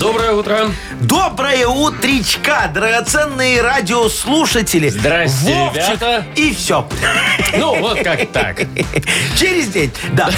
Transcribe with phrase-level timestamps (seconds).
[0.00, 0.60] Доброе утро.
[1.02, 4.88] Доброе утречка, драгоценные радиослушатели.
[4.88, 6.24] Здрасте, Вовчик, ребята.
[6.36, 6.88] И все.
[7.58, 8.62] Ну, вот как так.
[9.38, 9.92] Через день.
[10.14, 10.30] Да.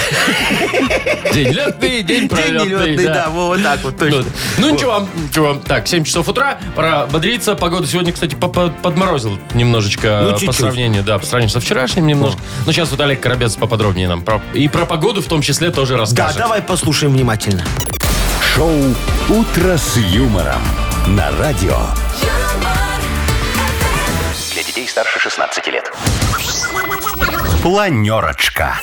[1.33, 2.65] День летный, день День пролетный.
[2.65, 4.19] нелетный, да, вот так вот точно.
[4.19, 4.25] Ну,
[4.57, 5.55] ну ничего, ничего.
[5.65, 7.55] Так, 7 часов утра, пора бодриться.
[7.55, 10.55] Погода сегодня, кстати, по- по- подморозила немножечко Ну, по чуть-чуть.
[10.57, 12.41] сравнению, да, по сравнению со вчерашним немножко.
[12.65, 15.93] Но сейчас вот Олег Коробец поподробнее нам про- и про погоду в том числе тоже
[15.93, 16.37] Да, расскажет.
[16.37, 17.63] давай послушаем внимательно.
[18.55, 18.69] Шоу
[19.29, 20.61] «Утро с юмором»
[21.07, 21.75] на радио.
[24.93, 25.91] Старше 16 лет.
[27.63, 28.75] Планерочка.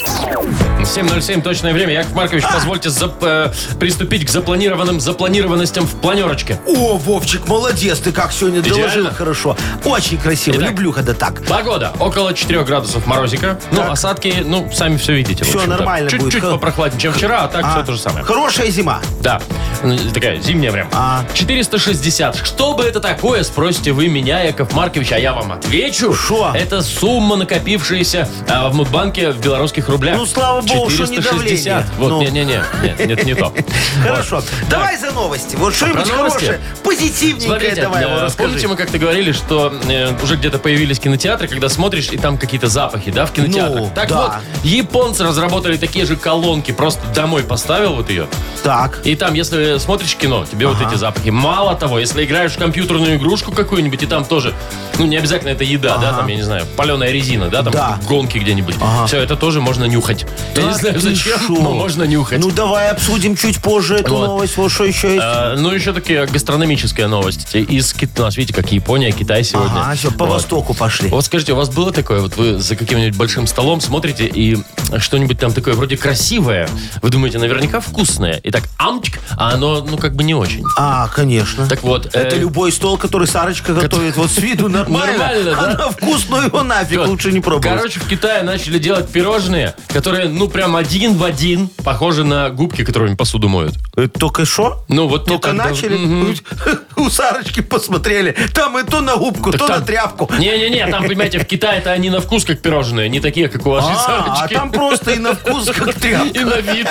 [0.80, 1.92] 7.07 точное время.
[1.92, 6.58] Яков Маркович, позвольте зап- э, приступить к запланированным запланированностям в планерочке.
[6.66, 8.80] О, Вовчик, молодец, ты как сегодня Идеально.
[8.88, 9.56] доложил хорошо.
[9.84, 10.70] Очень красиво, Итак.
[10.70, 11.44] люблю, когда так.
[11.46, 11.92] Погода.
[12.00, 13.60] Около 4 градусов морозика.
[13.70, 15.44] Ну, осадки, ну, сами все видите.
[15.44, 15.76] в Всё общем-то.
[15.76, 16.22] нормально будет.
[16.22, 18.24] Чуть-чуть Хо- попрохладнее, чем вчера, а так все А, то же самое.
[18.24, 19.00] Хорошая зима.
[19.20, 19.40] Да,
[19.82, 20.88] Ну, такая зимняя прям.
[20.92, 21.24] А.
[21.34, 22.36] 460.
[22.44, 25.99] Что бы это такое, спросите вы меня, Яков Маркович, а я вам отвечу.
[26.00, 26.52] Шо?
[26.54, 30.16] Это сумма, накопившаяся а, в Мудбанке в белорусских рублях.
[30.16, 31.24] Ну, слава богу, что не 460.
[31.32, 31.86] давление.
[31.98, 32.22] Вот, Ну.
[32.22, 33.52] не-не-не, нет, нет, не то.
[34.02, 34.36] Хорошо.
[34.36, 34.44] Вот.
[34.70, 35.56] Давай за новости.
[35.56, 36.38] Вот что-нибудь Про новости?
[36.44, 38.48] хорошее, позитивненькое Смотрите, давай э, его расскажи.
[38.48, 42.68] помните, мы как-то говорили, что э, уже где-то появились кинотеатры, когда смотришь, и там какие-то
[42.68, 43.80] запахи, да, в кинотеатрах.
[43.80, 44.16] Ну, так да.
[44.22, 48.26] вот, японцы разработали такие же колонки, просто домой поставил вот ее,
[48.62, 49.00] Так.
[49.04, 51.30] и там, если смотришь кино, тебе вот эти запахи.
[51.30, 54.54] Мало того, если играешь в компьютерную игрушку какую-нибудь, и там тоже,
[54.98, 57.98] ну, не обязательно это еда, да, там, я не знаю, паленая резина, да, там Да.
[58.08, 58.76] гонки где-нибудь.
[59.06, 60.26] Все, это тоже можно нюхать.
[60.56, 61.52] Я не Да знаю, ты зачем, шо?
[61.54, 62.40] но можно нюхать.
[62.40, 64.26] Ну, давай обсудим чуть позже эту Вот.
[64.26, 64.56] новость.
[64.56, 65.22] Вот что еще есть.
[65.24, 67.54] А, ну, еще такие гастрономическая новость.
[67.54, 68.24] Из Китая.
[68.24, 69.80] У нас, видите, как Япония, Китай сегодня.
[69.80, 70.34] Ага, все, по Вот.
[70.34, 71.08] востоку пошли.
[71.08, 74.58] Вот скажите, у вас было такое, вот вы за каким-нибудь большим столом смотрите, и
[74.98, 76.68] что-нибудь там такое вроде красивое,
[77.02, 80.64] вы думаете, наверняка вкусное, и так амчик, а оно, ну, как бы не очень.
[80.76, 81.66] А, конечно.
[81.68, 82.06] Так вот.
[82.14, 84.16] Это э, любой стол, который Сарочка готовит.
[84.16, 85.18] Вот с виду нормально.
[85.18, 85.79] Нормально, да?
[85.84, 87.76] На вкус, ну его нафиг, лучше не пробовать.
[87.78, 92.84] Короче, в Китае начали делать пирожные, которые, ну, прям один в один похожи на губки,
[92.84, 93.74] которыми посуду моют.
[93.96, 94.84] Это только что?
[94.88, 96.34] Ну, вот Только так дав- начали, Мгм.
[96.96, 98.36] у Сарочки посмотрели.
[98.54, 100.30] Там и то на губку, Так то там- на тряпку.
[100.38, 103.92] Не-не-не, там, понимаете, в Китае-то они на вкус как пирожные, не такие, как у вашей
[103.92, 104.54] А, а Сарочки.
[104.54, 106.38] там просто и на вкус, как тряпка.
[106.38, 106.88] И на вид.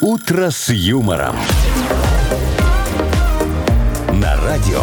[0.00, 1.36] «Утро с юмором».
[4.12, 4.82] На радио.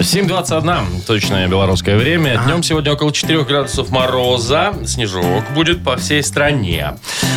[0.00, 2.40] 7.21, точное белорусское время.
[2.46, 4.74] Днем сегодня около 4 градусов мороза.
[4.84, 6.94] Снежок будет по всей стране.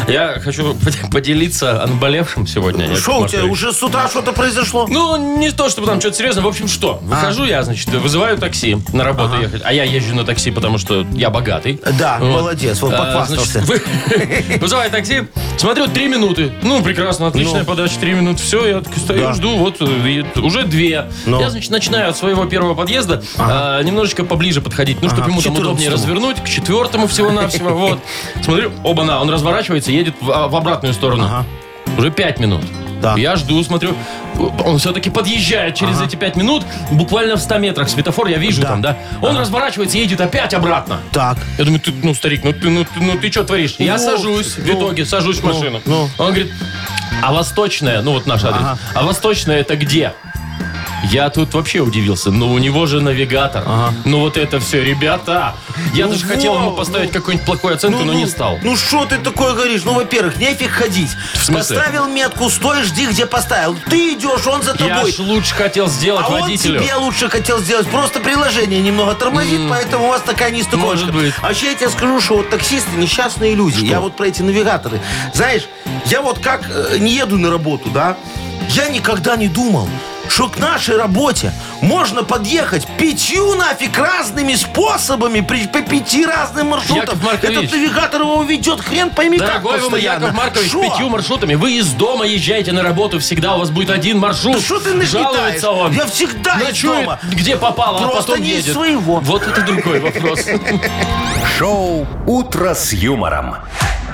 [0.08, 2.96] Я хочу под- поделиться наболевшим сегодня.
[2.96, 4.88] Что у тебя, уже с утра что-то произошло?
[4.90, 6.44] Ну, не то, чтобы там что-то серьезное.
[6.44, 7.00] В общем, что?
[7.04, 9.62] Выхожу я, значит, вызываю такси на работу ехать.
[9.64, 11.80] А я езжу на такси, потому что я богатый.
[12.00, 13.62] Да, молодец, вот А, похвастался.
[13.62, 13.70] значит,
[14.50, 16.52] вы- Вызываю такси, смотрю, три минуты.
[16.64, 18.42] Ну, прекрасно, отличная подача, три минуты.
[18.42, 21.06] Все, я так стою, жду, вот, э, и уже две.
[21.26, 21.40] Ну.
[21.40, 25.42] Я, значит, начинаю от своего первого подъезда а, немножечко поближе подходить, ну, чтобы Ага, ему
[25.42, 25.94] там удобнее 14-му.
[25.98, 28.00] развернуть, к четвертому всего-навсего, вот.
[28.44, 31.26] Смотрю, оба-на, он разворачивается, едет в, а, в обратную сторону.
[31.26, 31.46] Ага.
[31.98, 32.62] Уже пять минут.
[33.02, 33.18] Так.
[33.20, 33.96] Я жду, смотрю,
[34.66, 38.68] он все-таки подъезжает через эти пять минут, буквально в 100 метрах светофор, я вижу Да.
[38.70, 38.98] там, да.
[39.22, 41.00] Он разворачивается, едет опять обратно.
[41.12, 41.38] Так.
[41.60, 43.76] Я думаю, ты, ну, старик, ну ты, ну, ты, ну, ты что творишь?
[43.78, 45.82] Я Ну, сажусь в ну, итоге, сажусь в ну, машину.
[45.86, 46.10] ну.
[46.18, 46.52] Он говорит,
[47.22, 48.80] а восточная, ну вот наш адрес, Ага.
[48.96, 50.14] а восточная это где?
[51.12, 52.32] Я тут вообще удивился.
[52.32, 53.64] Но у него же навигатор.
[54.06, 55.56] Ну вот это все, ребята.
[55.94, 58.60] Я Ну даже хотел ему во, поставить какую-нибудь плохую оценку, но не стал.
[58.64, 59.84] Ну что ты такое говоришь?
[59.84, 61.10] Ну, во-первых, нефиг ходить.
[61.36, 61.78] В смысле?
[61.78, 63.76] Поставил метку, стой, жди, где поставил.
[63.90, 65.12] Ты идешь, он за Я тобой.
[65.12, 66.80] ж лучше хотел сделать А он водителю.
[66.82, 67.88] тебе лучше хотел сделать.
[67.88, 71.06] Просто приложение немного тормозит, поэтому у вас такая нестыковочка.
[71.08, 71.34] Может быть.
[71.42, 73.86] А вообще я тебе скажу, что вот таксисты несчастные люди.
[73.86, 75.00] Я вот про эти навигаторы.
[75.34, 75.64] Знаешь,
[76.08, 78.18] я вот как э, не еду на работу, да?
[78.70, 79.88] Я никогда не думал,
[80.30, 81.52] что к нашей работе
[81.82, 86.98] можно подъехать пятью нафиг разными способами, при, по пяти разным маршрутам.
[87.06, 87.58] Яков Маркович.
[87.58, 90.24] Этот навигатор его ведет хрен пойми Дорогой как вы мой постоянно.
[90.26, 90.82] Яков Маркович, Шо?
[90.82, 91.56] пятью маршрутами.
[91.56, 94.56] Вы из дома езжаете на работу, всегда у вас будет один маршрут.
[94.56, 95.10] Да что ты нагнетаешь?
[95.12, 95.92] Жалуется он.
[95.94, 97.20] Я всегда из Ночует, дома.
[97.32, 98.74] где попало, а Просто потом не из едет.
[98.74, 99.20] своего.
[99.20, 100.46] Вот это другой вопрос.
[101.58, 103.56] Шоу «Утро с юмором».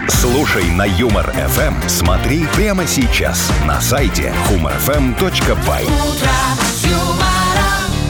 [0.09, 1.87] Слушай на Юмор ФМ.
[1.87, 5.89] Смотри прямо сейчас на сайте humorfm.by.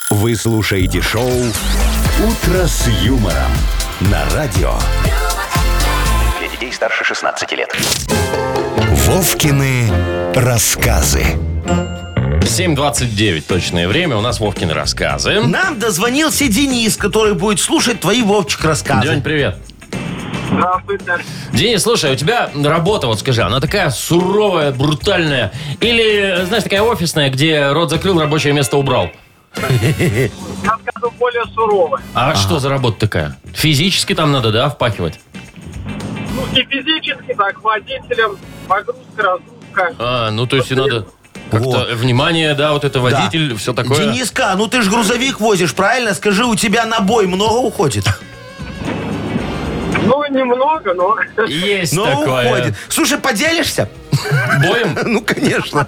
[0.10, 3.52] Вы слушаете шоу «Утро с юмором»
[4.02, 4.74] на радио.
[6.78, 7.76] Старше 16 лет.
[9.08, 9.90] Вовкины
[10.36, 11.24] рассказы.
[12.42, 14.16] 7.29 точное время.
[14.16, 15.42] У нас Вовкины рассказы.
[15.42, 19.08] Нам дозвонился Денис, который будет слушать твои, Вовчик, рассказы.
[19.08, 19.58] День, привет.
[20.52, 21.06] Здравствуйте.
[21.52, 25.52] Денис, слушай, у тебя работа, вот скажи, она такая суровая, брутальная?
[25.80, 29.10] Или, знаешь, такая офисная, где рот закрыл, рабочее место убрал?
[29.56, 32.02] Я скажу более суровое.
[32.14, 33.36] А что за работа такая?
[33.56, 35.20] Физически там надо, да, впахивать?
[36.38, 38.38] Ну, и физически, так, водителем,
[38.68, 39.96] погрузка, разгрузка.
[40.00, 41.08] А, ну то есть и надо
[41.52, 41.92] как-то Вот.
[41.94, 43.02] внимание, да, вот это Да.
[43.02, 43.98] водитель, все такое.
[44.06, 46.14] Дениска, ну ты ж грузовик возишь, правильно?
[46.14, 48.06] Скажи, у тебя на бой много уходит?
[50.08, 51.18] Ну, немного, но...
[51.48, 52.46] Есть Ну, такое.
[52.48, 52.76] уходит.
[52.90, 53.90] Слушай, поделишься?
[54.64, 54.98] Боем?
[55.06, 55.88] Ну, конечно.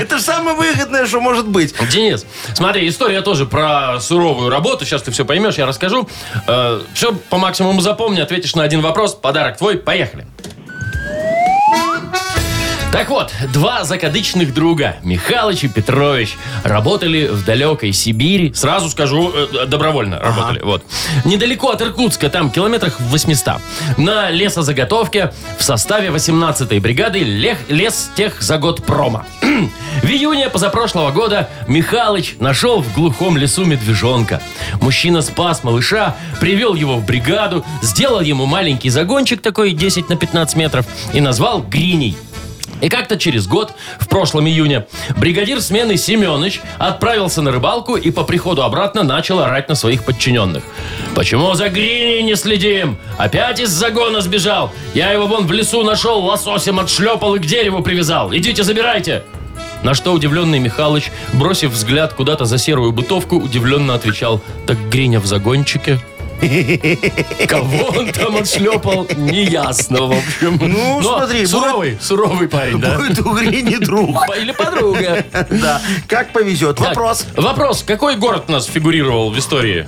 [0.00, 1.74] Это же самое выгодное, что может быть.
[1.90, 4.84] Денис, смотри, история тоже про суровую работу.
[4.84, 6.08] Сейчас ты все поймешь, я расскажу.
[6.94, 9.14] все по максимуму запомни, ответишь на один вопрос.
[9.14, 9.78] Подарок твой.
[9.78, 10.26] Поехали.
[12.90, 18.54] Так вот, два закадычных друга, Михалыч и Петрович, работали в далекой Сибири.
[18.54, 20.60] Сразу скажу, э, добровольно работали.
[20.62, 20.82] Вот.
[21.26, 23.60] Недалеко от Иркутска, там километрах в 800.
[23.98, 29.26] На лесозаготовке в составе 18-й бригады лех, лестехзаготпрома.
[30.02, 34.40] В июне позапрошлого года Михалыч нашел в глухом лесу медвежонка.
[34.80, 40.56] Мужчина спас малыша, привел его в бригаду, сделал ему маленький загончик такой 10 на 15
[40.56, 42.16] метров и назвал Гриней.
[42.80, 44.86] И как-то через год, в прошлом июне,
[45.16, 50.62] бригадир смены Семенович отправился на рыбалку и по приходу обратно начал орать на своих подчиненных.
[51.14, 52.96] «Почему за Гриней не следим?
[53.16, 54.72] Опять из загона сбежал.
[54.94, 58.32] Я его вон в лесу нашел, лососем отшлепал и к дереву привязал.
[58.34, 59.22] Идите, забирайте!»
[59.82, 65.26] На что удивленный Михалыч, бросив взгляд куда-то за серую бытовку, удивленно отвечал «Так Гриня в
[65.26, 66.00] загончике».
[67.48, 70.58] Кого он там отшлепал, неясно, в общем.
[70.60, 72.96] Ну, Но смотри, суровый, суровый парень, да?
[72.96, 74.16] Будет у Грини друг.
[74.36, 75.24] Или подруга.
[75.50, 76.76] Да, как повезет.
[76.76, 77.26] Так, Вопрос.
[77.36, 77.82] Вопрос.
[77.86, 79.86] Какой город у нас фигурировал в истории?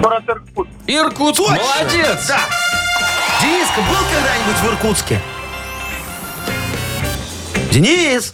[0.00, 0.70] Город Иркутск.
[0.86, 1.38] Иркутск.
[1.42, 1.56] Точно.
[1.56, 2.26] Молодец.
[2.28, 2.40] Да.
[3.40, 5.20] Дениска, был когда-нибудь в Иркутске?
[7.72, 8.32] Денис,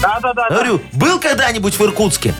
[0.00, 0.48] Да-да-да.
[0.48, 0.54] да.
[0.54, 2.34] говорю, был когда-нибудь в Иркутске?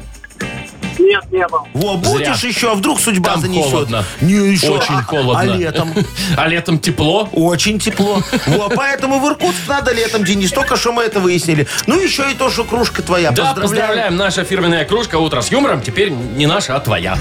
[0.99, 1.61] Нет, не был.
[1.75, 3.71] Во, будешь еще, а вдруг судьба Там занесет?
[3.71, 4.05] холодно.
[4.21, 4.71] Не, еще.
[4.71, 5.41] Очень а, холодно.
[5.41, 5.93] А летом?
[6.37, 7.29] А летом тепло?
[7.33, 8.23] Очень тепло.
[8.47, 10.51] Во, поэтому в Иркутск надо летом, Денис.
[10.51, 11.67] Только что мы это выяснили.
[11.87, 13.31] Ну, еще и то, что кружка твоя.
[13.31, 14.17] Да, поздравляем.
[14.17, 17.17] Наша фирменная кружка «Утро с юмором» теперь не наша, а твоя.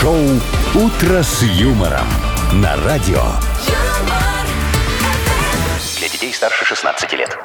[0.00, 0.18] Шоу
[0.74, 2.06] «Утро с юмором»
[2.52, 3.22] на радио.
[5.98, 7.38] Для детей старше 16 лет.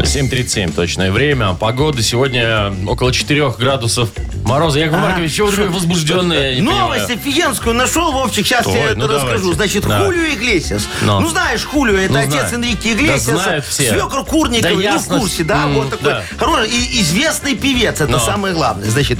[0.00, 1.54] 7.37 точное время.
[1.54, 4.10] Погода сегодня около 4 градусов
[4.48, 4.78] мороза.
[4.80, 6.60] Яков Маркович, чего вы такой возбужденный?
[6.60, 9.52] Новость офигенскую нашел, Вовчик, сейчас Ой, я это ну расскажу.
[9.52, 10.00] Значит, Да.
[10.04, 10.88] Хулио Иглесиас.
[11.02, 11.20] Но.
[11.20, 12.54] Ну, знаешь, Хулио, это Ну, отец знаю.
[12.54, 13.36] Энрике Да Иглесиаса.
[13.36, 13.90] знают все.
[13.90, 15.18] Свекр Курникова, Да не в ясно.
[15.20, 15.64] курсе, да?
[15.64, 16.04] М, вот такой.
[16.10, 16.22] да.
[16.38, 18.18] Хороший, и известный певец, это Но.
[18.18, 18.88] самое главное.
[18.90, 19.18] Значит,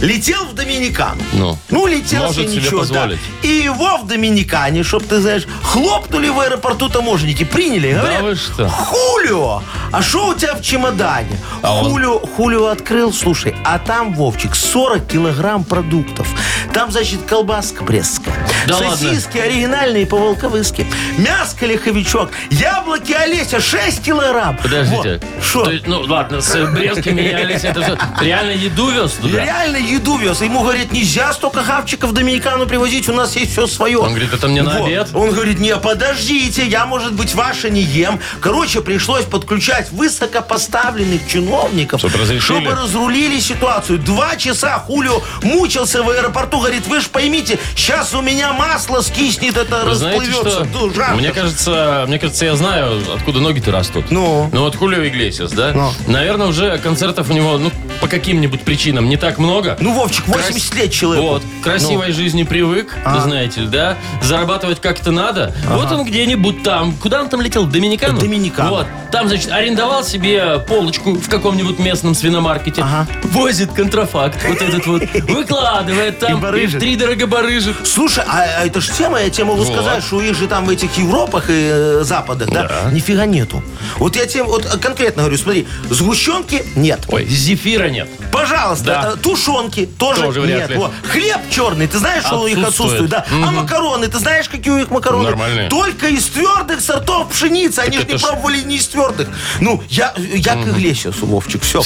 [0.00, 1.20] летел в Доминикану.
[1.32, 1.58] Ну.
[1.70, 2.88] Ну, летел Может себе себе ничего, да.
[2.88, 3.18] позволить.
[3.42, 7.92] И его в Доминикане, чтоб ты знаешь, хлопнули в аэропорту таможенники, приняли.
[7.92, 8.68] Говорят, вы что?
[8.68, 11.38] Хулио, а что у тебя в чемодане?
[11.62, 11.90] А он?
[11.90, 16.28] Хулио, Хулио открыл, слушай, а там, Вовчик, 40 килограмм продуктов.
[16.72, 18.34] Там, значит, колбаска брестская,
[18.68, 18.96] Да ладно?
[18.96, 20.86] Сосиски оригинальные по-волковыски.
[21.18, 22.30] Мяско лиховичок.
[22.50, 24.56] Яблоки Олеся 6 килограмм.
[24.58, 25.20] Подождите.
[25.20, 25.44] Вот.
[25.44, 25.64] Шо?
[25.64, 27.98] То есть, ну ладно, с брезками и Олеся, это все.
[28.24, 29.42] Реально еду вез туда?
[29.44, 30.40] Реально еду вез.
[30.42, 33.98] Ему говорит, нельзя столько хавчиков в Доминикану привозить, у нас есть все свое.
[33.98, 34.86] Он говорит, это мне на Вот.
[34.86, 35.08] обед.
[35.14, 38.20] Он говорит, не, подождите, я, может быть, ваше не ем.
[38.40, 42.60] Короче, пришлось подключать высокопоставленных чиновников, Чтоб разрешили.
[42.60, 43.98] чтобы разрулили ситуацию.
[43.98, 49.56] Два часа Хулио мучился в аэропорту, говорит, вы же поймите, сейчас у меня масло скиснет,
[49.56, 50.64] это Вы знаете, расплывется.
[50.64, 50.78] что?
[50.80, 51.14] Ну, жарко.
[51.16, 54.10] Мне кажется, мне кажется, я знаю, откуда ноги-то растут.
[54.10, 54.48] Ну?
[54.52, 55.72] Ну вот Хулио Иглесиас, да?
[55.74, 55.90] Ну.
[56.06, 59.76] Наверное, уже концертов у него, ну, по каким-нибудь причинам не так много.
[59.80, 61.26] Ну, Вовчик, 80 лет человеку.
[61.26, 63.16] Вот, к красивой жизни привык, А.
[63.16, 63.96] вы знаете ли, да?
[64.22, 65.54] Зарабатывать как-то надо.
[65.68, 66.92] Вот он где-нибудь там.
[66.96, 67.64] Куда он там летел?
[67.64, 68.16] В Доминикану?
[68.16, 68.70] В Доминикану.
[68.70, 68.86] Вот.
[69.12, 72.82] Там, значит, арендовал себе полочку в каком-нибудь местном свиномаркете.
[72.82, 73.06] Ага.
[73.24, 75.02] Возит контрафакт вот этот вот.
[75.28, 76.32] Выкладывает там.
[76.38, 76.76] И барыжит.
[76.76, 77.76] в три дорого барыжит.
[77.86, 79.72] Слушай, а, а это ж тема, я тебе могу Вот.
[79.72, 82.90] сказать, что у них же там в этих Европах и э, Западах, да, Да.
[82.90, 83.62] нифига нету.
[83.96, 87.00] Вот я тебе вот конкретно говорю, смотри, сгущенки нет.
[87.08, 88.08] Ой, зефира нет.
[88.32, 89.12] Пожалуйста, Да.
[89.14, 90.70] э, тушенки тоже, Тоже вряд нет.
[90.70, 90.76] ли.
[90.76, 90.90] Во.
[91.10, 93.12] Хлеб черный, ты знаешь, что у них Отсутствует.
[93.12, 93.46] отсутствует, да?
[93.48, 95.24] А макароны, ты знаешь, какие у них макароны?
[95.24, 95.68] Нормальные.
[95.68, 97.80] Только из твердых сортов пшеницы.
[97.80, 99.28] Они же это не ж- пробовали не из твердых.
[99.60, 101.82] Ну, я, я к Иглесиасу, Вовчик, все.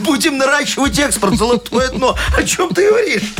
[0.00, 2.07] Будем наращивать экспорт, золотое дно.
[2.36, 3.34] О чем ты говоришь?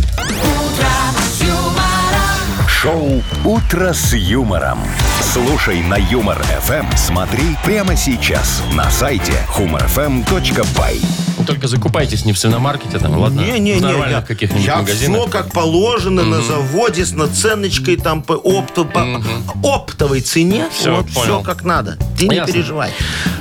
[2.69, 4.79] Шоу «Утро с юмором».
[5.21, 6.87] Слушай на Юмор ФМ.
[6.97, 11.28] Смотри прямо сейчас на сайте humorfm.by.
[11.49, 13.41] Только закупайтесь не в свиномаркете там, ладно?
[13.41, 15.23] Не-не-не, в нормальных каких-нибудь я магазинах.
[15.23, 19.23] все как положено на заводе с наценочкой там по, опто- по
[19.63, 20.67] оптовой цене.
[20.73, 21.39] Всё, вот понял.
[21.39, 21.97] все как надо.
[22.19, 22.53] Ты не Ясно.
[22.53, 22.91] переживай.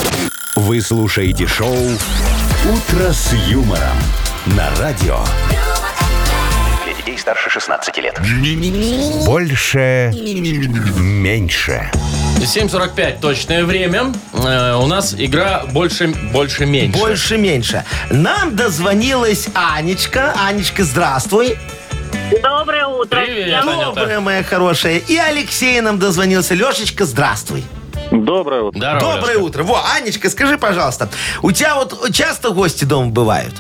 [0.57, 1.77] Вы слушаете шоу
[2.65, 3.81] «Утро с юмором»
[4.47, 5.19] на радио.
[6.85, 8.19] Для детей старше 16 лет.
[9.27, 10.13] Больше.
[10.15, 11.91] Меньше.
[12.39, 14.13] 7.45 точное время.
[14.33, 16.99] Э, у нас игра больше-больше-меньше.
[16.99, 17.85] Больше-меньше.
[18.11, 20.35] Нам дозвонилась Анечка.
[20.47, 21.57] Анечка, здравствуй.
[22.43, 23.21] Доброе утро.
[23.21, 23.85] Привет, Я- Анюта.
[24.01, 24.99] Добрая моя хорошая.
[24.99, 26.55] И Алексей нам дозвонился.
[26.55, 27.65] Лешечка, здравствуй.
[28.23, 28.79] Доброе утро.
[28.79, 29.45] Здорово, Доброе Лешка.
[29.45, 29.63] утро.
[29.65, 31.09] Во, Анечка, скажи, пожалуйста,
[31.43, 33.55] у тебя вот часто гости дома бывают?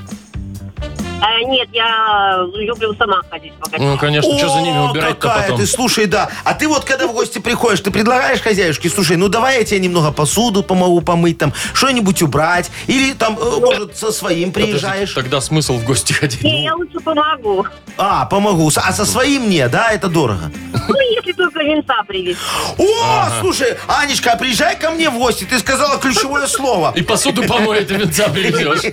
[1.20, 5.58] А, нет, я люблю сама ходить по Ну, конечно, что за ними убирать-то какая потом?
[5.58, 6.28] ты, слушай, да.
[6.44, 9.80] А ты вот, когда в гости приходишь, ты предлагаешь хозяюшке, слушай, ну давай я тебе
[9.80, 15.14] немного посуду помогу помыть, там, что-нибудь убрать, или там, э, может, со своим приезжаешь.
[15.14, 16.42] Тогда смысл в гости ходить?
[16.44, 17.64] Не, я лучше помогу.
[17.96, 18.70] А, помогу.
[18.76, 20.50] А со своим не, да, это дорого.
[20.88, 22.40] Ну, если только венца привезти.
[22.78, 26.92] О, слушай, Анечка, а приезжай ко мне в гости, ты сказала ключевое слово.
[26.96, 28.90] И посуду помоет, и венца привезешь.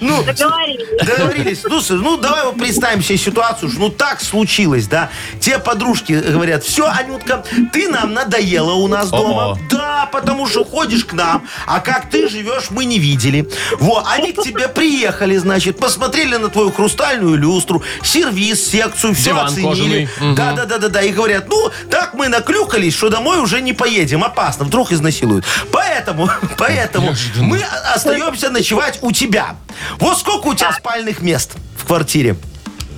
[0.00, 1.06] Ну, Договорились.
[1.06, 1.64] Договорились.
[1.64, 5.10] Ну, слушай, ну давай вот представим себе ситуацию, что ну так случилось, да.
[5.40, 9.58] Те подружки говорят, все, Анютка, ты нам надоела у нас дома.
[9.70, 13.48] Да, потому что ходишь к нам, а как ты живешь, мы не видели.
[13.78, 19.46] Во, они к тебе приехали, значит, посмотрели на твою хрустальную люстру, сервис, секцию, все Диван
[19.46, 19.68] оценили.
[19.68, 20.08] кожаный.
[20.20, 20.34] Мгм.
[20.34, 21.02] Да, да, да, да, да.
[21.02, 24.24] И говорят, ну, так мы наклюкались, что домой уже не поедем.
[24.24, 25.44] Опасно, вдруг изнасилуют.
[25.72, 27.62] Поэтому, поэтому мы
[27.94, 29.56] остаемся ночевать у тебя.
[29.98, 32.36] Вот сколько у тебя спальных мест в квартире?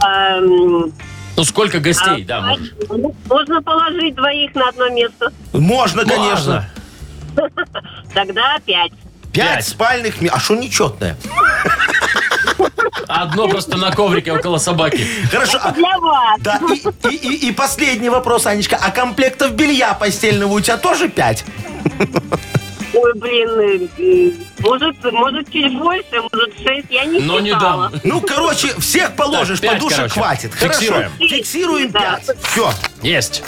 [0.04, 0.92] Эм,
[1.37, 2.70] Ну, сколько гостей, а, да, можешь.
[3.28, 5.32] Можно положить двоих на одно место.
[5.52, 6.68] Можно, конечно.
[8.14, 8.92] Тогда пять.
[9.32, 9.68] Пять, Пять.
[9.68, 10.34] спальных мест.
[10.37, 11.16] А что нечетное?
[13.10, 15.06] Одно просто на коврике около собаки.
[15.30, 15.58] Хорошо.
[15.62, 16.40] а- Для вас.
[16.40, 16.60] да,
[17.10, 18.78] и, и- и- и последний вопрос, Анечка.
[18.80, 21.44] А комплектов белья постельного у тебя тоже пять?
[22.92, 27.90] Ой, блин, э, может, может чуть больше, может шесть, я не Но не считала.
[27.90, 28.00] дам.
[28.04, 30.14] Ну, короче, всех положишь, Так, пять, подушек короче.
[30.14, 30.54] хватит.
[30.54, 31.10] Фиксируем.
[31.16, 31.34] Хорошо.
[31.36, 32.00] Фиксируем Да.
[32.26, 32.36] пять.
[32.42, 32.72] Все.
[33.02, 33.42] Есть.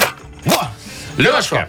[0.45, 0.69] Во.
[1.19, 1.69] Лешка,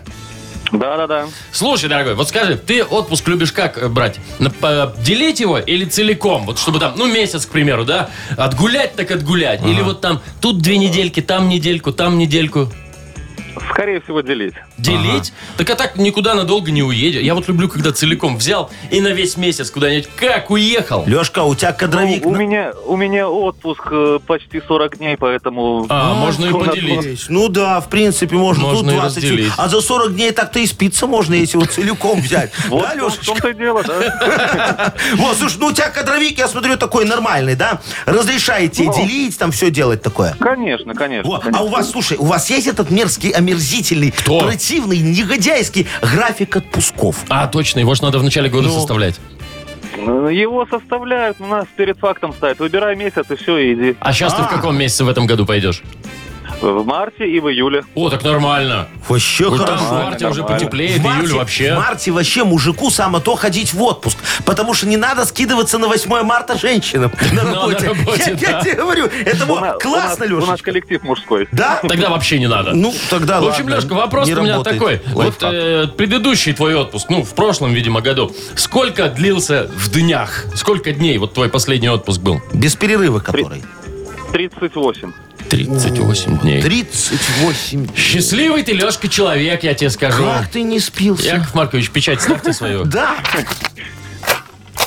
[0.72, 1.28] Да-да-да.
[1.52, 4.20] слушай, дорогой, вот скажи, ты отпуск любишь как э, брать?
[4.40, 6.46] Делить его или целиком?
[6.46, 8.10] Вот чтобы там, ну, месяц, к примеру, да?
[8.38, 9.62] Отгулять так отгулять.
[9.66, 12.72] Или вот там, тут две недельки, там недельку, там недельку.
[13.74, 14.54] Скорее всего, делить.
[14.78, 15.34] Делить?
[15.58, 17.22] Так а так никуда надолго не уедешь.
[17.24, 21.04] Я вот люблю, когда целиком взял и на весь месяц куда-нибудь как уехал.
[21.08, 22.26] Лешка, у тебя Ну, кадровик...
[22.26, 25.88] у, на- меня, у меня отпуск э, почти 40 дней, поэтому...
[25.90, 27.26] А, можно и поделить.
[27.30, 29.24] Ну да, в принципе, можно, Можно тут 20.
[29.24, 29.52] разделить.
[29.58, 32.52] А за 40 дней так-то и спиться можно, если вот целиком взять.
[32.70, 33.26] Вот Да, том- в Лешечка?
[33.26, 34.94] том-то дело, да.
[35.16, 37.82] Вот, слушай, ну у тебя кадровик, я смотрю, такой нормальный, да?
[38.06, 38.94] Разрешаете Ну.
[38.94, 40.36] делить, там все делать такое.
[40.40, 41.42] Конечно, конечно.
[41.54, 43.63] А у вас, слушай, у вас есть этот мерзкий, омерзительный,
[44.18, 44.40] Кто?
[44.40, 47.18] противный, негодяйский график отпусков?
[47.30, 48.74] А, точно, его же надо в начале года Ну.
[48.74, 49.20] составлять.
[49.96, 52.60] Э, Его составляют, у нас перед фактом ставят.
[52.60, 53.96] Выбирай месяц и все, иди.
[54.00, 54.50] А сейчас ты в А.
[54.50, 55.82] каком месяце в этом году пойдешь?
[56.62, 57.84] В марте и в июле.
[57.96, 58.88] О, так нормально.
[59.10, 59.86] Вообще Вот там хорошо.
[59.86, 60.60] в марте уже нормально.
[60.66, 61.74] потеплеет, В марте, июль вообще.
[61.74, 65.88] в марте вообще мужику само то ходить в отпуск, потому что не надо скидываться на
[65.88, 67.88] 8 марта женщинам на на работе.
[67.90, 68.62] работе, я, я да.
[68.62, 71.48] тебе говорю, это У вот нас- классно, нас, у нас коллектив мужской.
[71.52, 71.80] Да?
[71.88, 72.72] Тогда вообще не надо.
[72.74, 75.02] Ну, тогда В общем, ладно, Лешка, вопрос не у меня работает такой.
[75.08, 75.54] Вот лайфхак.
[75.54, 80.46] э, предыдущий твой отпуск, ну, в прошлом, видимо, году, сколько длился в днях?
[80.56, 82.42] Сколько дней вот твой последний отпуск был?
[82.54, 83.64] Без перерыва который.
[84.32, 85.12] 38.
[85.50, 86.62] 38 дней.
[86.62, 87.88] 38.
[87.96, 90.24] Счастливый ты, Лешка, человек, я тебе скажу.
[90.24, 91.26] Как ты не спился?
[91.26, 92.84] Яков Маркович, печать ставьте свою.
[92.94, 93.16] Да.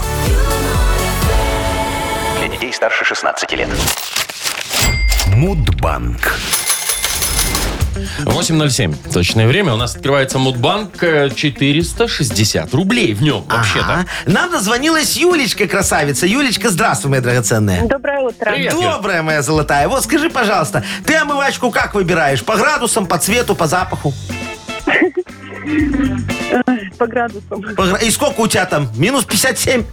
[2.38, 3.68] Для детей старше 16 лет.
[5.36, 6.34] Мудбанк.
[8.24, 8.94] 8.07.
[9.12, 9.74] Точное время.
[9.74, 11.02] У нас открывается Мудбанк.
[11.02, 13.84] э, 460 рублей в нем, вообще-то.
[13.92, 14.06] Ага.
[14.26, 16.26] Нам дозвонилась Юлечка, красавица.
[16.26, 17.86] Юлечка, здравствуй, моя драгоценная.
[17.86, 18.50] Доброе утро.
[18.52, 18.72] Привет.
[18.80, 19.88] Добрая моя золотая.
[19.88, 22.42] Вот скажи, пожалуйста, ты омывачку как выбираешь?
[22.44, 24.12] По градусам, по цвету, по запаху?
[26.98, 27.62] По градусам.
[27.76, 28.88] По гра- И сколько у тебя там?
[28.96, 29.84] Минус 57?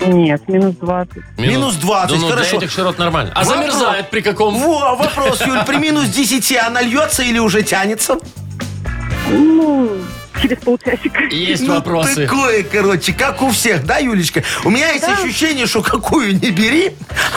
[0.00, 1.22] Нет, минус 20.
[1.38, 2.50] Минус 20, Да ну, хорошо.
[2.50, 3.32] Для этих широт нормально.
[3.34, 3.56] А Вопрос.
[3.56, 4.58] замерзает при каком?
[4.58, 8.18] Во, вопрос, Юль, при минус 10 она льется или уже тянется?
[9.28, 9.90] Ну,
[10.40, 11.22] через полчасика.
[11.30, 12.26] Есть Ну, вопросы.
[12.26, 14.42] Такое, короче, как у всех, да, Юлечка?
[14.64, 16.92] У меня есть ощущение, что какую не бери,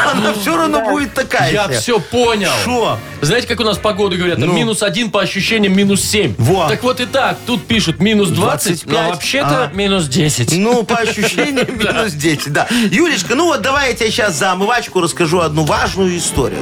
[0.05, 1.73] она все равно будет такая Я же.
[1.79, 2.51] все понял.
[2.63, 2.97] Шо?
[3.21, 4.39] Знаете, как у нас погоду говорят?
[4.39, 4.55] Там Ну.
[4.55, 6.35] минус один по ощущениям минус 7.
[6.37, 6.67] Во.
[6.67, 7.37] Так вот и так.
[7.45, 9.71] Тут пишут минус 20, 25, но вообще-то а.
[9.73, 10.57] минус 10.
[10.57, 12.67] Ну, по ощущениям, минус 10, да.
[12.91, 16.59] Юлечка, ну вот давай я тебе сейчас за омывачку расскажу одну важную историю.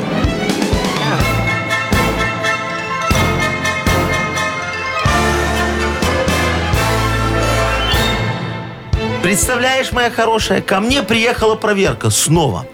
[9.22, 12.66] Представляешь, моя хорошая, ко мне приехала проверка снова.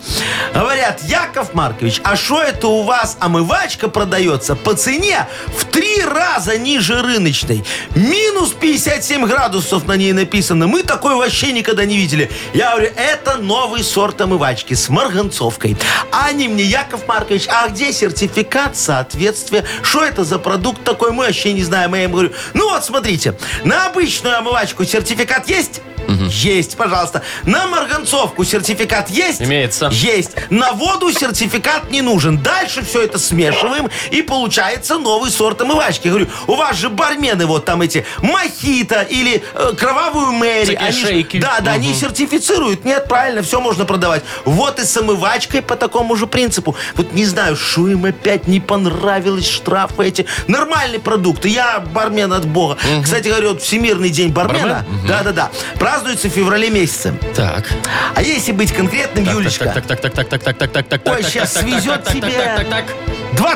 [0.54, 6.58] Говорят, Яков Маркович, а что это у вас омывачка продается по цене в три раза
[6.58, 7.66] ниже рыночной?
[7.96, 10.68] Минус 57 градусов на ней написано.
[10.68, 12.32] Мы такой вообще никогда не видели.
[12.54, 15.76] Я говорю, это новый сорт омывачки с марганцовкой.
[16.12, 19.66] Они мне, Яков Маркович, а где сертификат соответствия?
[19.84, 21.12] Что это за продукт такой?
[21.12, 21.94] Мы вообще не знаем.
[21.94, 25.82] Я им говорю, ну вот смотрите, на обычную омывачку сертификат есть?
[26.30, 27.22] Есть, пожалуйста.
[27.44, 29.42] На марганцовку сертификат есть?
[29.42, 29.90] Имеется.
[29.92, 30.32] Есть.
[30.50, 32.38] На воду сертификат не нужен.
[32.38, 36.08] Дальше все это смешиваем, и получается новый сорт омывачки.
[36.08, 40.64] Говорю, у вас же бармены вот там эти мохито или э, кровавую Мэри.
[40.66, 41.40] Всякие Они ж- шейки.
[41.40, 42.86] да, да, они сертифицируют.
[42.86, 44.24] Нет, правильно, все можно продавать.
[44.46, 46.76] Вот и с омывачкой по такому же принципу.
[46.96, 50.26] Вот не знаю, что им опять не понравилось, штрафы эти.
[50.48, 51.46] Нормальный продукт.
[51.46, 52.78] Я бармен от бога.
[53.04, 55.50] Кстати говоря, вот Всемирный день бармена, да-да-да,
[55.98, 57.14] празднуется в феврале месяце.
[57.36, 57.66] Так.
[58.14, 61.16] А если быть конкретным, Юлечка, Так, так, так, так, так, так, так, так, так, так,
[61.16, 62.32] Ой, так, так, так, свезет так, так, тебе.
[62.32, 62.86] так, так, так.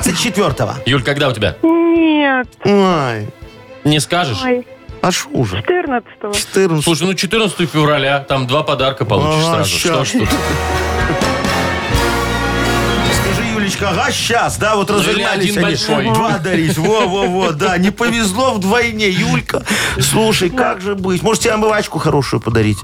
[0.02, 0.74] 24-го.
[0.88, 1.56] Юль, когда у тебя?
[1.62, 3.28] Нет, Ой,
[3.84, 4.40] Не скажешь?
[4.44, 4.66] ой,
[5.02, 5.58] а шо уже?
[5.58, 6.34] 14-го.
[6.34, 6.84] 14.
[6.84, 9.78] Слушай, ну 14 февраля, там два подарка получишь Ага, сразу.
[9.78, 10.30] Что ж тут?
[13.72, 15.64] Юлечка, ага, сейчас, да, вот Ну, разогнались один они.
[15.64, 16.04] большой.
[16.14, 19.64] Два дарить, во-во-во, да, не повезло вдвойне, Юлька.
[20.00, 21.22] Слушай, как же быть?
[21.24, 22.78] Может, тебе омывачку хорошую подарить?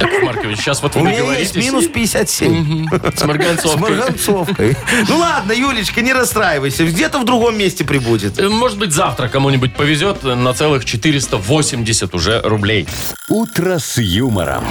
[0.00, 1.56] Яков Маркович, сейчас вот У вы меня есть договоритесь.
[1.56, 2.88] минус 57.
[3.16, 3.80] С С марганцовкой.
[3.80, 4.76] марганцовкой.
[5.08, 6.84] Ну ладно, Юлечка, не расстраивайся.
[6.86, 8.38] Где-то в другом месте прибудет.
[8.38, 12.86] Э, Может быть, завтра кому-нибудь повезет на целых 480 уже рублей.
[13.28, 14.64] «Утро с юмором».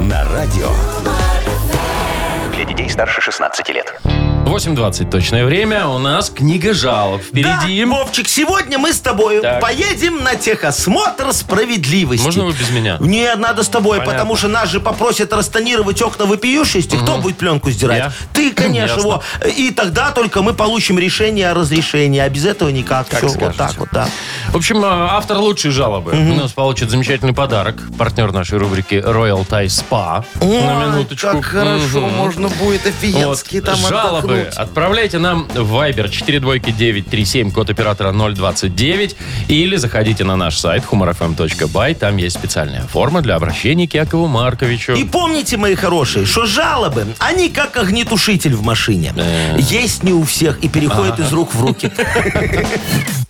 [0.00, 0.68] На радио.
[2.80, 4.00] Детей старше 16 лет.
[4.46, 5.86] 8.20 точное время.
[5.86, 7.22] У нас книга жалоб.
[7.22, 7.84] Впереди.
[7.84, 9.60] Да, Вовчик, сегодня мы с тобой Так.
[9.60, 12.24] поедем на техосмотр справедливости.
[12.24, 12.96] Можно вы без меня?
[12.98, 14.12] Не, надо с тобой, Понятно.
[14.14, 16.96] потому что нас же попросят расстонировать окна вопиющести.
[16.96, 17.98] Кто будет пленку сдирать?
[17.98, 18.12] Я.
[18.32, 18.96] Ты, конечно.
[18.96, 19.02] Ясно.
[19.42, 19.48] во.
[19.48, 22.18] И тогда только мы получим решение о разрешении.
[22.18, 23.08] А без этого никак.
[23.08, 23.58] Как Всё, вот скажете.
[23.58, 24.08] так вот, да.
[24.50, 27.76] В общем, э, автор лучшей жалобы у нас получит замечательный подарок.
[27.96, 30.24] Партнер нашей рубрики Royal Thai Spa.
[30.40, 31.28] на минуточку.
[31.28, 39.16] как хорошо, можно будет офигенски там Жалобы отправляйте нам в Viber 42937, код оператора 029,
[39.46, 41.94] или заходите на наш сайт humorfm.by.
[41.94, 44.94] Там есть специальная форма для обращения к Якову Марковичу.
[44.94, 49.14] И помните, мои хорошие, что жалобы, они как огнетушитель в машине.
[49.16, 49.56] Э.
[49.60, 51.92] Есть не у всех и переходят из рук в руки.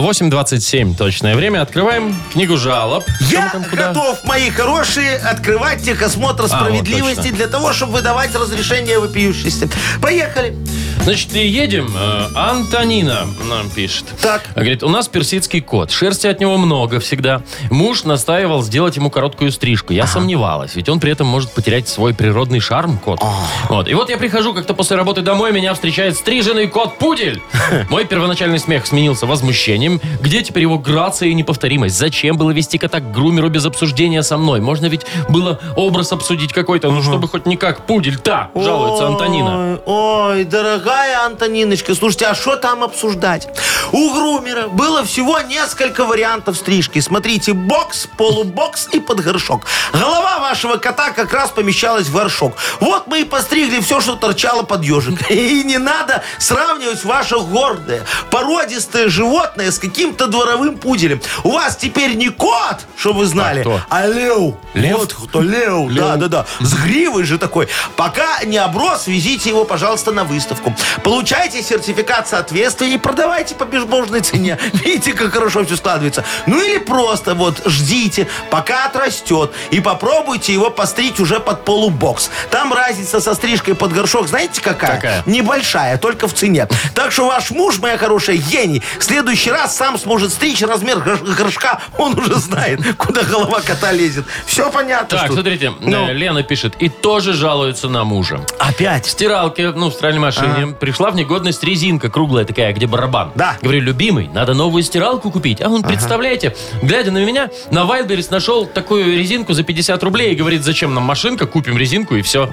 [0.00, 1.62] 8.27 точное время.
[1.62, 3.04] Открываем книгу жалоб.
[3.30, 3.88] Я там, куда?
[3.88, 7.36] готов, мои хорошие, открывать техосмотр справедливости точно.
[7.36, 9.68] для того, чтобы выдавать разрешение вопиющести.
[10.00, 10.56] Поехали.
[11.02, 11.90] Значит, и едем.
[11.96, 14.04] Э, Антонина нам пишет.
[14.20, 14.42] Так.
[14.54, 15.90] Говорит, у нас персидский кот.
[15.90, 17.42] Шерсти от него много всегда.
[17.70, 19.92] Муж настаивал сделать ему короткую стрижку.
[19.92, 23.20] Я сомневалась, ведь он при этом может потерять свой природный шарм, кот.
[23.68, 23.88] Вот.
[23.88, 27.40] И вот я прихожу как-то после работы домой, меня встречает стриженный кот-пудель.
[27.90, 29.89] Мой первоначальный смех сменился возмущением.
[30.20, 31.96] Где теперь его грация и неповторимость?
[31.96, 34.60] Зачем было вести кота к грумеру без обсуждения со мной?
[34.60, 39.80] Можно ведь было образ обсудить какой-то, ну чтобы хоть не как пудель-то, жалуется Антонина.
[39.86, 43.48] Ой, ой, дорогая Антониночка, слушайте, а что там обсуждать?
[43.92, 47.00] У грумера было всего несколько вариантов стрижки.
[47.00, 49.62] Смотрите, бокс, полубокс и под горшок.
[49.92, 52.56] Голова вашего кота как раз помещалась в горшок.
[52.80, 55.30] Вот мы и постригли все, что торчало под ежик.
[55.30, 61.20] И не надо сравнивать ваше гордое, породистое животное с каким-то дворовым пуделем.
[61.44, 64.54] У вас теперь не кот, что вы знали, А а лев.
[64.74, 64.98] Лев?
[64.98, 66.46] Вот кто лев, да, да, да.
[66.60, 67.68] С гривой же такой.
[67.96, 70.74] Пока не оброс, везите его, пожалуйста, на выставку.
[71.04, 74.58] Получайте сертификат соответствия и продавайте по безбожной цене.
[74.72, 76.24] Видите, как хорошо все складывается.
[76.46, 79.52] Ну или просто вот ждите, пока отрастет.
[79.70, 82.30] И попробуйте его постричь уже под полубокс.
[82.50, 84.96] Там разница со стрижкой под горшок, знаете какая?
[84.96, 85.22] Какая?
[85.26, 86.68] Небольшая, только в цене.
[86.94, 88.82] Так что ваш муж, моя хорошая, гений.
[88.98, 91.80] В следующий раз сам сможет стричь размер горш- горшка.
[91.98, 94.24] Он уже знает, куда голова кота лезет.
[94.46, 95.08] Все понятно.
[95.18, 96.08] Так, что- смотрите, Ну.
[96.08, 98.40] э, Лена пишет, и тоже жалуется на мужа.
[98.58, 99.06] Опять?
[99.06, 103.32] В стиралке, ну, в стиральной машине, пришла в негодность резинка круглая такая, где барабан.
[103.34, 103.56] Да.
[103.62, 105.60] Говорю, любимый, надо новую стиралку купить.
[105.60, 110.34] А он, представляете, глядя на меня, на Вайлдберрис нашел такую резинку за 50 рублей и
[110.34, 112.50] говорит, зачем нам машинка, купим резинку и все.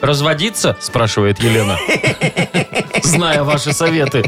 [0.00, 0.76] Разводиться?
[0.80, 1.78] Спрашивает Елена.
[3.02, 4.24] Зная ваши советы.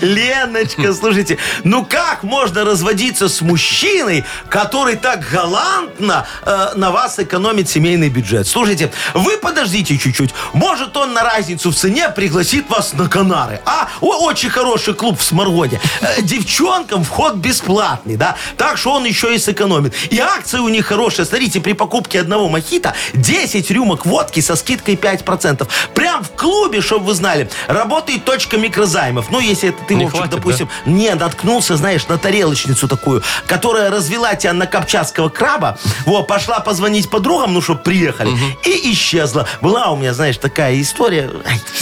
[0.00, 7.68] Леночка, слушайте, ну как можно разводиться с мужчиной, который так галантно э, на вас экономит
[7.68, 8.46] семейный бюджет?
[8.46, 10.30] Слушайте, вы подождите чуть-чуть.
[10.52, 13.60] Может, он на разницу в цене пригласит вас на Канары.
[13.66, 15.80] А, О, очень хороший клуб в Сморгоне.
[16.00, 18.36] Э, девчонкам вход бесплатный, да?
[18.56, 19.94] Так что он еще и сэкономит.
[20.10, 21.26] И акции у них хорошие.
[21.26, 25.68] Смотрите, при покупке одного мохито 10 рюмок водки со скидкой 5%.
[25.94, 29.30] Прям в клубе, чтобы вы знали, работает точка микрозаймов.
[29.30, 33.90] Ну, если это ты, Не Вовчик, хватит, допустим, не наткнулся, знаешь, на тарелочницу такую, которая
[33.90, 38.30] развела тебя на копчатского краба, вот, пошла позвонить подругам, ну, чтобы приехали,
[38.64, 39.46] и исчезла.
[39.60, 41.30] Была у меня, знаешь, такая история,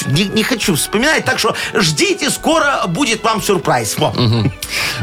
[0.07, 3.97] не, не хочу вспоминать, так что ждите, скоро будет вам сюрприз.
[3.99, 4.15] Во.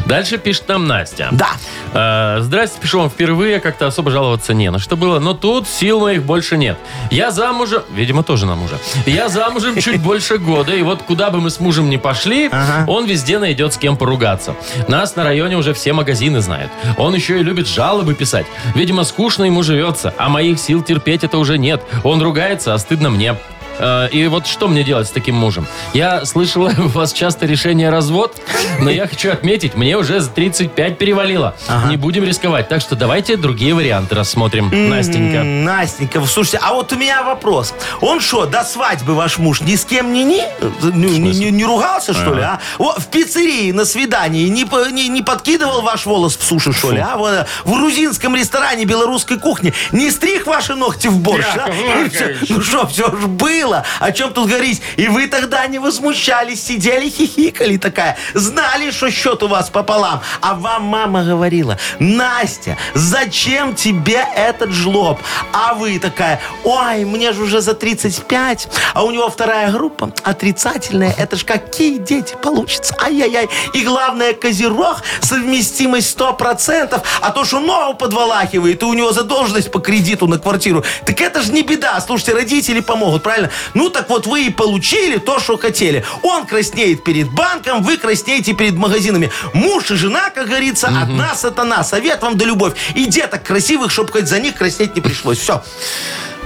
[0.06, 1.28] Дальше пишет нам Настя.
[1.32, 1.50] Да.
[1.92, 6.00] Э, Здрасте, пишу вам впервые, как-то особо жаловаться не на что было, но тут сил
[6.00, 6.76] моих больше нет.
[7.10, 8.78] Я замужем, видимо, тоже на мужа.
[9.06, 12.50] Я замужем чуть больше года, и вот куда бы мы с мужем ни пошли,
[12.86, 14.54] он везде найдет с кем поругаться.
[14.86, 16.70] Нас на районе уже все магазины знают.
[16.98, 18.46] Он еще и любит жалобы писать.
[18.74, 21.82] Видимо, скучно ему живется, а моих сил терпеть это уже нет.
[22.04, 23.34] Он ругается, а стыдно мне.
[23.78, 25.66] Э, И вот что мне делать с таким мужем?
[25.92, 28.36] Я слышала, у вас часто решение развод,
[28.80, 31.54] но я хочу отметить, мне уже за 35 перевалило.
[31.88, 34.70] Не будем рисковать, так что давайте другие варианты рассмотрим.
[34.90, 35.38] Настенька.
[35.38, 37.74] М, Настенька, слушайте, а вот у меня вопрос.
[38.00, 40.42] Он что, до свадьбы ваш муж ни с кем не, не,
[40.92, 42.60] не, не- не ругался, что ли, а?
[42.78, 46.98] О, в пиццерии на свидании не, не, не подкидывал ваш волос в суши, что ли,
[47.00, 47.16] а?
[47.16, 51.68] Вот, э, в грузинском ресторане белорусской кухни не стриг ваши ногти в борщ, а?
[52.48, 53.63] Ну что, все же было.
[53.72, 54.82] О чем тут говорить?
[54.96, 58.16] И вы тогда не возмущались, сидели, хихикали такая.
[58.34, 60.20] Знали, что счет у вас пополам.
[60.40, 65.20] А вам мама говорила, Настя, зачем тебе этот жлоб?
[65.52, 71.14] А вы такая, ой, мне же уже за 35, а у него вторая группа отрицательная.
[71.16, 72.94] Это ж какие дети получатся?
[73.00, 73.48] Ай-яй-яй.
[73.72, 79.80] И главное, козерог, совместимость 100%, а то, что ногу подволакивает, и у него задолженность по
[79.80, 82.00] кредиту на квартиру, так это же не беда.
[82.00, 83.50] Слушайте, родители помогут, правильно?
[83.74, 86.04] Ну так вот вы и получили то, что хотели.
[86.22, 89.30] Он краснеет перед банком, вы краснеете перед магазинами.
[89.52, 91.84] Муж и жена, как говорится, одна сатана.
[91.84, 92.74] Совет вам да любовь.
[92.94, 95.38] И деток красивых, чтобы хоть за них краснеть не пришлось.
[95.38, 95.62] Все.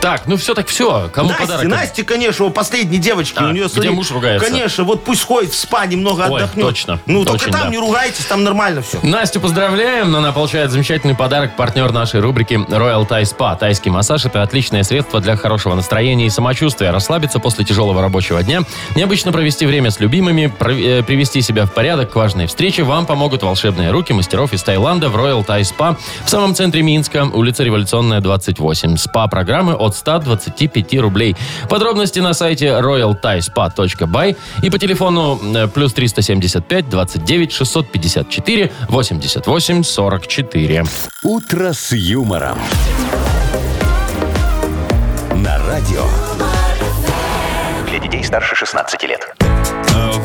[0.00, 1.10] Так, ну все так все.
[1.12, 1.64] Кому Насте, подарок?
[1.66, 4.46] Насте, конечно, у последней девочки, А, у нее, где муж ругается?
[4.48, 6.64] Конечно, вот пусть ходит в спа, немного Ой, отдохнет.
[6.66, 7.68] точно, Ну, только очень, там да.
[7.68, 9.00] не ругайтесь, там нормально все.
[9.02, 13.58] Настю поздравляем, она получает замечательный подарок, партнер нашей рубрики Royal Thai Spa.
[13.58, 18.60] Тайский массаж– это отличное средство для хорошего настроения и самочувствия, расслабиться после тяжелого рабочего дня,
[18.94, 22.84] необычно провести время с любимыми, э, привести себя в порядок к важной встрече.
[22.84, 27.24] Вам помогут волшебные руки мастеров из Таиланда в Royal Thai Spa в самом центре Минска,
[27.24, 28.96] улица Революционная, 28.
[28.96, 31.36] СПА-программы от 125 рублей.
[31.68, 40.84] Подробности на сайте royalthaispa.by и по телефону э, плюс 375 29 654 88 44.
[41.22, 42.58] «Утро с юмором».
[45.34, 46.04] На радио.
[47.88, 49.47] Для детей старше 16 лет.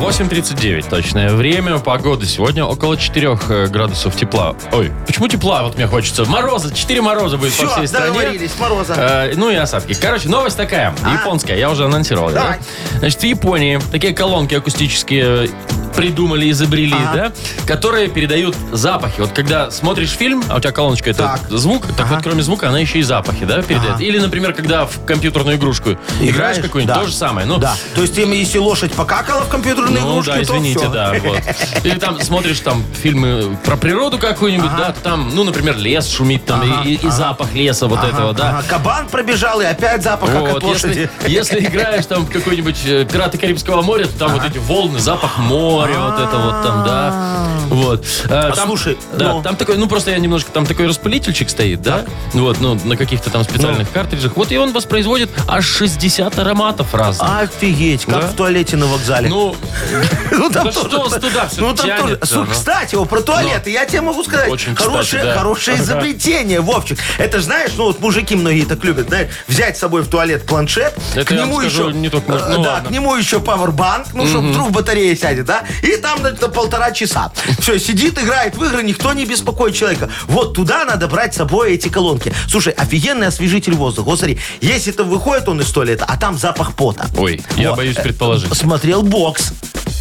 [0.04, 1.80] Э, 8.39 точное время.
[1.80, 4.56] Погода сегодня около 4 градусов тепла.
[4.72, 5.64] Ой, почему тепла?
[5.64, 6.26] Вот мне хочется.
[6.26, 8.14] Мороза, 4 мороза будет по Все, всей стране.
[8.14, 8.94] договорились, Мороза.
[8.98, 9.94] Э, ну и осадки.
[9.94, 12.32] Короче, новость такая, японская, я уже анонсировал.
[12.32, 12.60] Давай.
[12.60, 13.00] да?
[13.00, 15.50] Значит, в Японии такие колонки акустические
[15.96, 17.32] придумали, изобрели, да,
[17.66, 19.20] которые передают запахи.
[19.22, 21.50] Вот когда смотришь фильм, а у тебя колоночка это Так.
[21.50, 24.00] звук, так вот кроме звука она еще и запахи, да, передает.
[24.02, 27.02] Или, например, когда в компьютерную игрушку играешь, какую-нибудь, да.
[27.02, 27.46] то же самое.
[27.48, 27.76] Ну, Да.
[27.96, 30.94] То есть, им, если лошадь покакала в компьютерной ну игрушке, да, извините, то всё.
[30.94, 31.38] да, вот.
[31.86, 36.62] Или там смотришь там фильмы про природу какую-нибудь, да, там, ну, например, лес шумит там,
[36.84, 38.50] и, и запах леса вот этого, да.
[38.50, 41.10] Ага, кабан пробежал, и опять запах, как от Вот, лошади.
[41.28, 45.00] если, если играешь там в какой-нибудь э, «Пираты Карибского моря», то там вот эти волны,
[45.00, 47.48] запах моря, вот это вот там, да.
[47.70, 48.06] Вот.
[48.26, 49.42] Э, там, слушай, да, ну.
[49.42, 52.06] там такой, ну просто я немножко, там такой распылительчик стоит, да?
[52.34, 53.94] Вот, ну, на каких-то там специальных Ну.
[53.94, 54.36] картриджах.
[54.36, 57.28] Вот и он воспроизводит аж 60 ароматов разных.
[57.42, 58.28] Офигеть, как Да?
[58.28, 59.30] в туалете на вокзале.
[59.30, 59.56] Ну,
[60.32, 61.88] Ну, там да тоже- что туда Ну, там тоже.
[61.88, 62.52] тянется, Слушай, ну.
[62.54, 64.50] Кстати, о, про туалеты, я тебе могу сказать.
[64.50, 65.34] Очень кстати, хорошее, да.
[65.38, 67.00] хорошее изобретение, Вовчик.
[67.18, 70.46] Это ж знаешь, ну вот мужики многие так любят, знаешь, взять с собой в туалет
[70.46, 72.90] планшет, Это к я вам нему скажу, еще, не только муж- э, ну да, ладно.
[72.90, 76.92] к нему еще пауэрбанк, ну, чтобы вдруг батарея сядет, да, и там на, на полтора
[76.92, 77.32] часа.
[77.60, 80.10] Все, сидит, играет в игры, никто не беспокоит человека.
[80.28, 82.34] Вот туда надо брать с собой эти колонки.
[82.48, 84.06] Слушай, офигенный освежитель воздуха.
[84.06, 87.08] Вот смотри, если это выходит он из туалета, а там запах пота.
[87.18, 88.54] Ой, я боюсь предположить.
[88.56, 89.54] Смотрел бокс.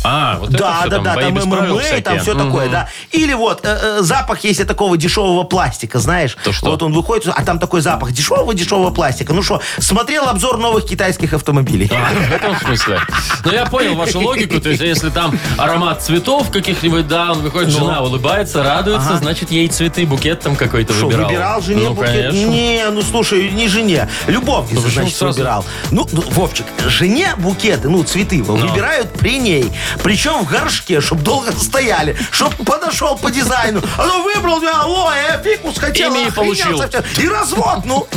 [0.05, 2.89] А, вот это Да, да, там, да, там ММА, там все такое, да.
[3.13, 6.37] Или вот э, э, запах, если такого дешевого пластика, знаешь.
[6.45, 6.71] То что?
[6.71, 9.33] Вот он выходит, а там такой запах дешевого-дешевого пластика.
[9.33, 11.91] Ну что, смотрел обзор новых китайских автомобилей.
[11.93, 13.01] А, в этом смысле.
[13.45, 14.61] Ну, я понял вашу логику.
[14.61, 19.69] То есть, если там аромат цветов каких-нибудь, да, он выходит, жена улыбается, радуется, значит, ей
[19.69, 21.29] цветы, букет там какой-то выбирал.
[21.29, 22.11] выбирал жене Ну, букет?
[22.11, 22.37] конечно.
[22.51, 24.09] Не, ну слушай, не жене.
[24.27, 25.39] Любовнице, Ну, значит, сразу?
[25.39, 25.65] выбирал.
[25.91, 29.71] Ну, ну, Вовчик, жене букеты, ну, цветы выбирают при ней.
[30.03, 32.17] Причем в горшке, чтобы долго стояли.
[32.31, 33.83] Чтоб подошел по дизайну.
[33.99, 36.15] А ну выбрал, я, ой, я фикус хотел.
[36.15, 36.79] Ими и получил.
[36.79, 37.03] совсем.
[37.19, 38.09] И развод, ну.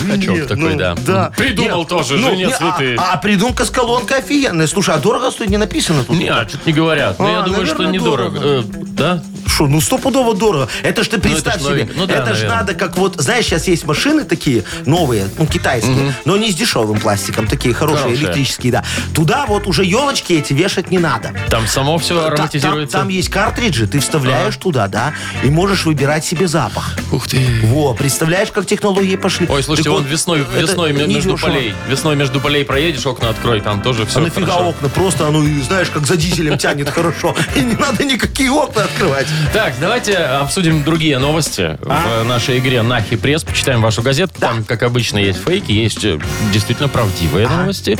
[0.00, 0.94] Лайфхачок Не, такой, ну, да.
[1.06, 1.32] да.
[1.36, 2.96] Придумал Нет, тоже, ну, жене не, цветы.
[2.98, 4.66] А, а придумка с колонкой офигенная.
[4.66, 6.16] Слушай, а дорого стоит не написано тут?
[6.18, 7.18] Не, а что-то не говорят.
[7.18, 8.38] Но А, я думаю, что недорого.
[8.38, 8.64] дорого.
[8.68, 9.22] Э, Да?
[9.46, 10.68] Что, ну стопудово дорого.
[10.82, 11.88] Это ж ты представь это ж себе.
[11.94, 12.56] Ну да, это ж наверное.
[12.56, 16.98] надо как вот, знаешь, сейчас есть машины такие новые, ну китайские, но не с дешевым
[16.98, 18.24] пластиком, такие хорошие, Хорошие.
[18.26, 18.84] электрические, да.
[19.14, 21.30] Туда вот уже елочки эти вешать не надо.
[21.48, 22.98] Там само все Та- Там, ароматизируется.
[22.98, 26.96] там есть картриджи, ты вставляешь туда, да, и можешь выбирать себе запах.
[27.12, 27.38] Ух ты.
[27.64, 29.46] Во, представляешь, как технологии пошли?
[29.48, 31.36] Ой, слушайте, Вон вот, весной, это весной ме- между недешево.
[31.36, 31.74] полей.
[31.88, 34.88] Весной между полей проедешь, окна открой, там тоже все А нафига окна?
[34.88, 37.34] Просто оно, знаешь, как за дизелем тянет хорошо.
[37.54, 39.26] И не надо никакие окна открывать.
[39.52, 42.22] Так, давайте обсудим другие новости А?
[42.22, 43.44] в нашей игре «Нахи пресс».
[43.44, 44.32] Почитаем вашу газету.
[44.38, 46.18] Там, как обычно, есть фейки, есть э,
[46.52, 47.98] действительно правдивые новости.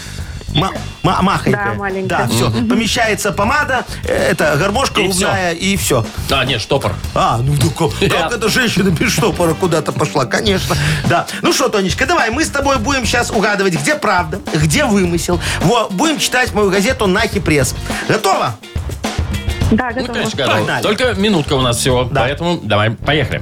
[0.54, 1.66] Ма- ма- Махонькая.
[1.72, 2.08] Да, маленькая.
[2.08, 2.50] Да, все.
[2.52, 6.06] Помещается помада, э, это гармошка И губная, и все.
[6.32, 6.94] А, нет, штопор.
[7.16, 10.76] А, ну да как, Я- как эта женщина без штопора куда-то пошла, конечно.
[11.10, 11.26] Да.
[11.42, 15.40] Ну что, Тонечка, давай, мы с тобой будем сейчас угадывать, где правда, где вымысел.
[15.62, 17.76] Во, будем читать мою газету «Нахи пресс».
[18.08, 18.56] Готово?
[19.72, 20.14] Да, Ну, готова.
[20.14, 20.58] конечно, готово.
[20.60, 20.84] Погнали.
[20.84, 22.22] Только минутка у нас всего, Да.
[22.22, 23.42] поэтому давай, поехали.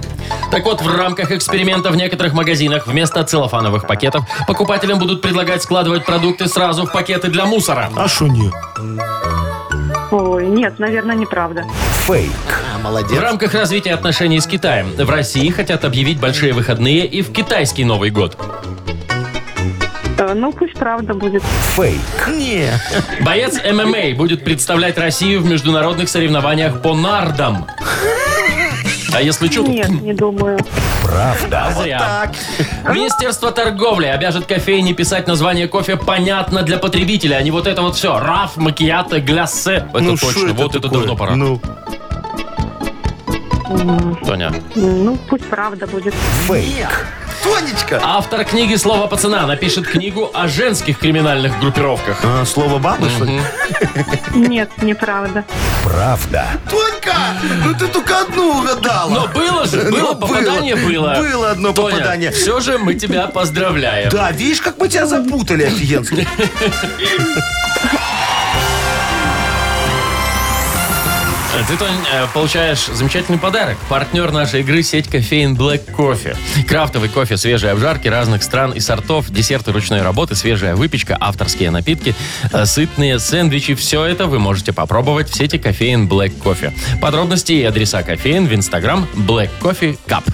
[0.51, 6.05] Так вот, в рамках эксперимента в некоторых магазинах вместо целлофановых пакетов покупателям будут предлагать складывать
[6.05, 7.89] продукты сразу в пакеты для мусора.
[7.95, 8.51] А что не?
[10.11, 11.63] Ой, нет, наверное, неправда.
[12.05, 12.29] Фейк.
[12.75, 13.17] А, В молодец.
[13.17, 18.09] рамках развития отношений с Китаем в России хотят объявить большие выходные и в китайский Новый
[18.09, 18.37] год.
[20.17, 21.43] Э, Ну, пусть правда будет.
[21.75, 21.97] Фейк.
[22.27, 22.67] Не.
[23.21, 27.67] Боец ММА будет представлять Россию в международных соревнованиях по нардам.
[29.13, 30.57] А если что, то Нет, не думаю.
[31.51, 31.99] а зря.
[31.99, 32.93] Так.
[32.95, 37.95] Министерство торговли обяжет кофейни писать название кофе понятно для потребителя, а не вот это вот
[37.95, 38.17] все.
[38.19, 39.87] Раф, макиято, гляссе.
[39.93, 40.99] Это Ну, точно, вот это такое?
[40.99, 41.35] давно пора.
[41.35, 41.59] Ну,
[44.25, 44.51] Тоня.
[44.75, 46.13] Ну, пусть правда будет.
[46.47, 47.07] фейк.
[47.43, 47.99] Тонечка.
[48.03, 52.19] Автор книги «Слово пацана» напишет книгу о женских криминальных группировках.
[52.23, 53.39] А, слово бабы, что ли?
[54.35, 55.43] Нет, неправда.
[55.83, 56.45] Правда.
[56.69, 57.15] Тонька,
[57.65, 59.09] ну ты только одну угадала.
[59.09, 61.15] Но было же, было, Ну, попадание было.
[61.17, 62.31] Было одно Тоня, попадание.
[62.31, 64.09] все же мы тебя поздравляем.
[64.11, 66.27] Да, видишь, как мы тебя запутали офигенски.
[71.71, 73.77] Ты, Тонь, э, получаешь замечательный подарок.
[73.87, 76.35] Партнер нашей игры– сеть кофеин Black Coffee.
[76.67, 82.13] Крафтовый кофе, свежие обжарки разных стран и сортов, десерты ручной работы, свежая выпечка, авторские напитки,
[82.51, 83.75] э, сытные сэндвичи.
[83.75, 86.73] Все это вы можете попробовать в сети кофеин Black Coffee.
[86.99, 90.25] Подробности и адреса кофеин в инстаграм Black Coffee Cup.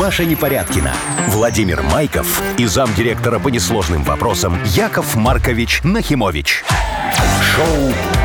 [0.00, 0.92] Маша Непорядкина,
[1.28, 6.64] Владимир Майков и замдиректора по несложным вопросам Яков Маркович Нахимович.
[7.54, 8.15] Шоу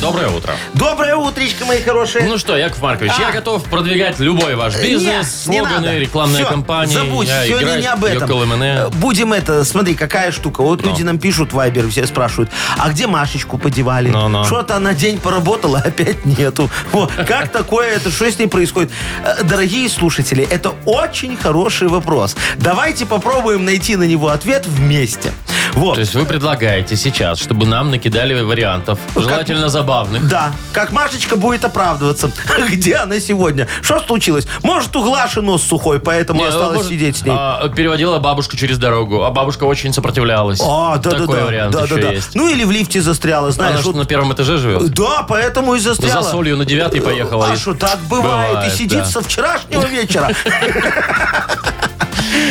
[0.00, 0.54] Доброе утро.
[0.72, 2.24] Доброе утречко, мои хорошие.
[2.26, 5.98] Ну что, Яков Маркович, я готов продвигать любой ваш бизнес, Не, не слоганы, надо.
[5.98, 6.94] рекламные Всё, кампании.
[6.94, 8.62] Забудь, я сегодня играть не об этом.
[8.62, 10.62] Э, Будем это, смотри, какая штука.
[10.62, 14.08] Вот люди нам пишут в Вайбер, все спрашивают, а где Машечку подевали?
[14.08, 14.44] Ну-ну.
[14.44, 16.70] Что-то она день поработала, опять нету.
[16.92, 18.90] Во, как такое, это что с ней происходит?
[19.22, 22.36] Э, Дорогие слушатели, это очень хороший вопрос.
[22.56, 25.32] Давайте попробуем найти на него ответ вместе.
[25.74, 25.94] Вот.
[25.94, 30.28] То есть вы предлагаете сейчас, чтобы нам накидали вариантов, желательно забавных.
[30.28, 32.30] Да, как Машечка будет оправдываться.
[32.70, 33.66] Где она сегодня?
[33.82, 34.46] Что случилось?
[34.62, 37.34] Может, у Глаши нос сухой, поэтому Не, осталось может, сидеть с ней.
[37.36, 40.60] а, переводила бабушку через дорогу, а бабушка очень сопротивлялась.
[40.64, 42.12] А, да, Такой да, вариант да, еще да, да.
[42.12, 42.34] есть.
[42.34, 43.72] Ну или в лифте застряла, знаешь.
[43.72, 44.90] Она что, вот- на первом этаже живет?
[44.94, 46.22] Да, поэтому и застряла.
[46.22, 47.48] За солью на девятый поехала.
[47.50, 48.50] А и- что, так бывает.
[48.52, 49.04] Бывает, и сидит да.
[49.04, 50.30] со вчерашнего вечера.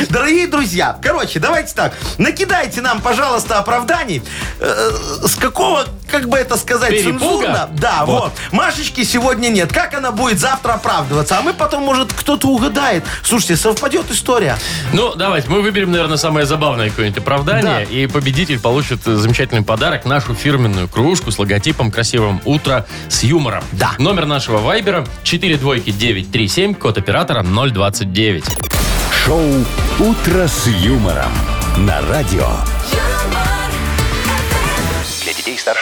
[0.10, 1.94] Дорогие друзья, короче, давайте так.
[2.18, 4.22] Накидайте нам, пожалуйста, оправданий.
[4.60, 4.92] Э,
[5.24, 7.20] С какого, как бы это сказать, Перепуга?
[7.30, 7.70] Цензурно?
[7.74, 8.24] Да, Вот.
[8.24, 8.34] вот.
[8.52, 9.72] Машечки сегодня нет.
[9.72, 11.38] Как она будет завтра оправдываться?
[11.38, 13.04] А мы потом, может, кто-то угадает.
[13.24, 14.58] Слушайте, совпадет история.
[14.94, 17.64] Ну, давайте, мы выберем, наверное, самое забавное какое-нибудь оправдание.
[17.64, 17.82] Да.
[17.84, 20.06] И победитель получит замечательный подарок.
[20.06, 23.64] Нашу фирменную кружку с логотипом красивым «Утро с юмором».
[23.72, 23.92] Да.
[23.98, 28.46] Номер нашего вайбера 42937, код оператора 029.
[29.26, 29.44] Шоу
[30.00, 31.32] «Утро с юмором»
[31.78, 32.48] на радио.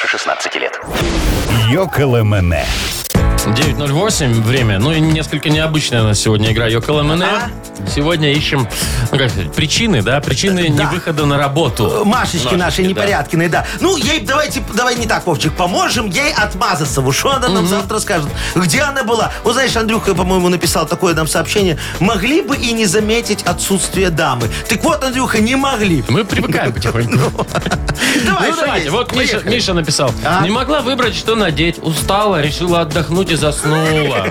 [0.08, 0.80] Старше 16 лет.
[3.48, 3.78] Йоколэмэне.
[3.78, 4.80] 9.08 время.
[4.80, 7.50] Ну и несколько необычная у нас сегодня игра Йокола Ага.
[7.94, 8.68] Сегодня ищем,
[9.12, 10.20] ну как сказать, причины, да?
[10.20, 10.84] Причины Да.
[10.84, 12.04] невыхода на работу.
[12.06, 12.90] Машечки наши да.
[12.90, 13.66] непорядкиные, да.
[13.80, 17.04] Ну, ей давайте, давай не так, Вовчик, поможем ей отмазаться.
[17.12, 18.30] Что она нам завтра скажет?
[18.56, 19.32] Где она была?
[19.44, 21.78] Вот знаешь, Андрюха, по-моему, написал такое нам сообщение.
[22.00, 24.50] Могли бы и не заметить отсутствие дамы.
[24.68, 26.04] Так вот, Андрюха, не могли.
[26.10, 27.46] Мы привыкаем потихоньку.
[28.26, 29.16] Давай, ну давайте, вот.
[29.16, 30.12] Миша написал.
[30.24, 30.42] А?
[30.44, 31.78] Не могла выбрать, что надеть.
[31.82, 34.28] Устала, решила отдохнуть и заснула.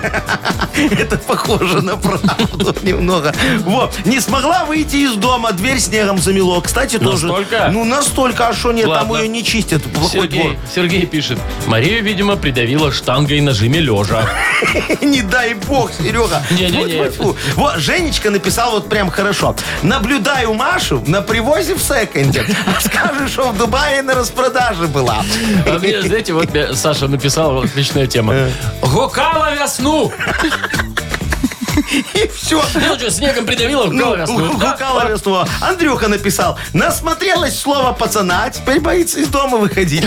[0.91, 3.33] Это похоже на правду немного.
[3.61, 3.93] Вот.
[4.05, 6.61] Не смогла выйти из дома, дверь снегом замело.
[6.61, 7.27] Кстати, тоже...
[7.27, 7.69] Настолько?
[7.71, 9.23] Ну, настолько, а что нет, там Ладно.
[9.23, 9.81] ее не чистят.
[9.83, 10.45] Плохой двор.
[10.47, 11.39] Сергей, Сергей пишет.
[11.65, 14.29] Марию, видимо, придавила штангой на жиме лежа.
[15.01, 16.43] Не дай бог, Серега.
[16.51, 17.11] Не-не-не.
[17.55, 19.55] Вот, Женечка написал вот прям хорошо.
[19.81, 22.45] Наблюдаю Машу на привозе в секонде.
[22.65, 25.23] А скажешь, что в Дубае на распродаже была.
[25.65, 28.33] А мне, знаете, вот мне Саша написал, отличная тема.
[28.97, 30.11] Гукала весну.
[32.15, 32.63] И все.
[32.73, 34.57] Ну что, снегом придавила, гукала весну.
[34.57, 34.71] Да.
[34.71, 35.45] Гукала весну.
[35.61, 36.57] Андрюха написал.
[36.73, 40.03] Насмотрелась слова пацана, а теперь боится из дома выходить.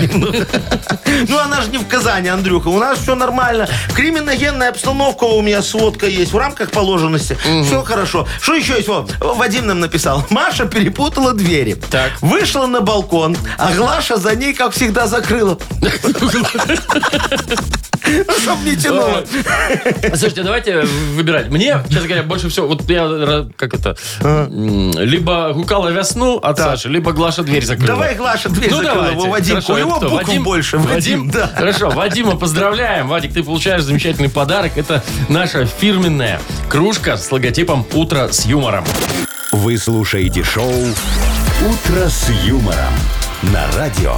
[1.29, 2.67] Ну, она же не в Казани, Андрюха.
[2.67, 3.69] У нас все нормально.
[3.95, 7.39] Криминогенная обстановка у меня сводка есть в рамках положенности.
[7.65, 8.27] Все хорошо.
[8.41, 8.89] Что еще есть?
[8.89, 10.27] Вот, Вадим нам написал.
[10.31, 11.75] Маша перепутала двери.
[11.93, 12.11] Так.
[12.21, 15.59] Вышла на балкон, а Глаша за ней, как всегда, закрыла.
[18.07, 19.25] Ну, Чтоб не тянуло.
[20.15, 20.81] Слушайте, давайте
[21.15, 21.49] выбирать.
[21.49, 26.59] Мне, честно говоря, больше всего, вот я, ра- как это, м, либо гукала весну от.
[26.59, 27.89] Саши, либо Глаша дверь закрыла.
[27.95, 29.11] Давай Глаша дверь Ну, закрыла.
[29.13, 29.51] давайте.
[29.51, 30.79] Хорошо, У него букв больше.
[30.79, 31.47] Вадим, да.
[31.55, 33.09] Хорошо, Вадима поздравляем.
[33.09, 34.73] Вадик, ты получаешь замечательный подарок.
[34.77, 38.85] Это наша фирменная кружка с логотипом «Утро с юмором».
[39.53, 42.95] Вы слушаете шоу «Утро с юмором»
[43.43, 44.15] на радио.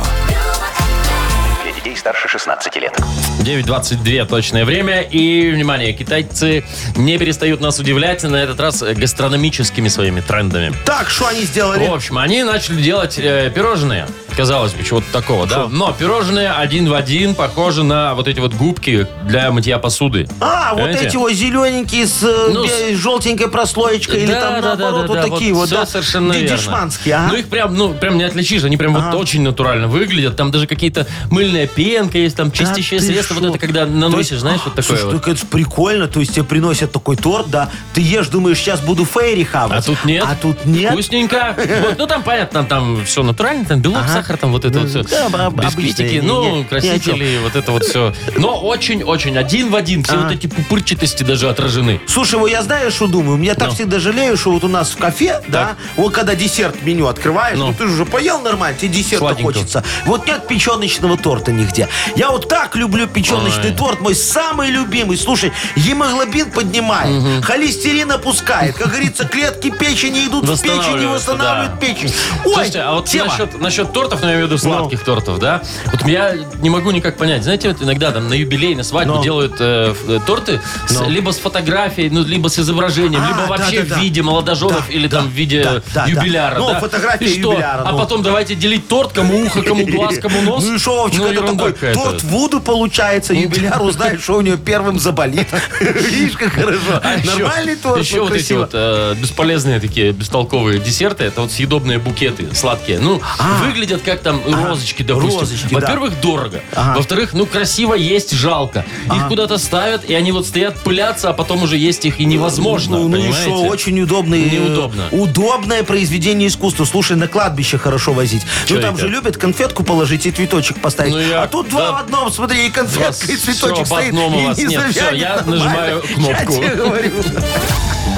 [1.83, 2.97] Детей старше 16 лет.
[3.41, 5.01] 9.22 точное время.
[5.01, 6.65] И, внимание, китайцы
[6.95, 10.73] не перестают нас удивлять, на этот раз гастрономическими своими трендами.
[10.85, 11.89] Так, что они сделали?
[11.89, 14.07] В общем, они начали делать э, пирожные.
[14.37, 15.67] Казалось бы, чего-то такого, да?
[15.69, 20.29] Но пирожные один в один похожи на вот эти вот губки для мытья посуды.
[20.41, 21.09] А, вот Понимаете?
[21.09, 25.67] эти вот зелененькие с э, Ну, бе- желтенькой прослоечкой или там наоборот вот такие вот,
[25.67, 25.87] всё да?
[25.87, 26.57] совершенно верно.
[26.57, 27.27] Дешманские, а?
[27.29, 28.63] Ну, их прям, ну, прям не отличишь.
[28.63, 30.37] Они прям вот очень натурально выглядят.
[30.37, 33.35] Там даже какие-то мыльная пенка есть, там чистящее ты средство.
[33.35, 35.23] Вот это когда наносишь, есть- знаешь, вот такое Слушай, вот.
[35.25, 39.05] так это прикольно, то есть тебе приносят такой торт, да, ты ешь, думаешь, сейчас буду
[39.05, 39.79] фейри хавать.
[39.79, 40.25] А тут нет.
[40.29, 40.93] А тут нет.
[40.93, 41.57] Вкусненько.
[41.83, 44.13] Вот, ну там понятно, там все натурально, там белок, Ага.
[44.13, 45.03] сахар, там вот это вот все.
[45.03, 48.15] Да, Бисквитики, ну, не- не- красители, вот это вот все.
[48.37, 50.03] Но очень-очень один в один.
[50.05, 52.01] Все вот эти пупырчатости даже отражены.
[52.07, 53.39] Слушай, вот я знаю, что думаю.
[53.39, 53.75] Меня так Ну.
[53.75, 57.69] всегда жалею, что вот у нас в кафе, да, вот когда десерт меню открываешь, Ну.
[57.69, 59.83] ну, ты же уже поел нормально, тебе десерта хочется.
[60.07, 61.89] Вот нет печеночного торта нигде.
[62.17, 63.77] Я вот так люблю печеночный Ой.
[63.77, 65.17] торт, мой самый любимый.
[65.17, 68.77] Слушай, гемоглобин поднимает, холестерин опускает.
[68.77, 71.87] Как говорится, клетки печени идут в печень и восстанавливают да.
[71.87, 72.13] печень.
[72.45, 73.27] Ой, Слушайте, а вот тема.
[73.27, 75.63] насчет, насчет тортов, ну, я имею в виду сладких тортов, да?
[75.91, 77.43] Вот я не могу никак понять.
[77.45, 79.23] Знаете, вот иногда там на юбилей, на свадьбу Ну.
[79.23, 81.09] делают э, э, торты с- Ну.
[81.09, 84.01] либо с фотографией, ну, либо с изображением, А, либо вообще да-да-да.
[84.01, 86.61] в виде молодоженов Да, или да, там в виде да, да, юбиляра, да.
[86.61, 86.81] Ну, да?
[86.81, 87.99] фотография юбиляра, А ну.
[87.99, 90.65] потом давайте делить торт, кому ухо, кому глаз, кому нос.
[90.65, 92.01] Ну и что, Вовчик, Ну, это такой какая-то.
[92.01, 95.49] торт Вуду получается, юбиляр узнает, что у него первым заболит.
[95.81, 97.01] Видишь, как хорошо.
[97.03, 101.53] А Нормальный торт, Еще ну, вот эти вот э, бесполезные такие бестолковые десерты, это вот
[101.53, 102.99] съедобные букеты сладкие.
[102.99, 103.63] Ну, А.
[103.65, 105.41] выглядят как там розочки, допустим.
[105.41, 105.81] розочки, да.
[105.81, 106.61] Во-первых, дорого.
[106.75, 108.85] Во-вторых, ну, красиво есть жалко.
[109.15, 112.99] Их куда-то ставят, и они вот стоят, пылятся, а потом уже есть их и невозможно,
[112.99, 113.41] Ну, ну и понимаете?
[113.43, 114.43] что, очень удобный.
[114.45, 115.09] э, Неудобно.
[115.11, 116.85] Удобное произведение искусства.
[116.85, 118.43] Слушай, на кладбище хорошо возить.
[118.71, 121.13] Ну там же любят конфетку положить и цветочек поставить.
[121.43, 121.93] Я- а тут два да.
[121.93, 124.09] в одном, смотри, и конфетка, и цветочек об стоит.
[124.09, 124.59] одном у и вас.
[124.59, 125.51] не Нет, завянет я нормально.
[125.57, 126.33] нажимаю кнопку.
[126.33, 127.13] Я тебе говорю.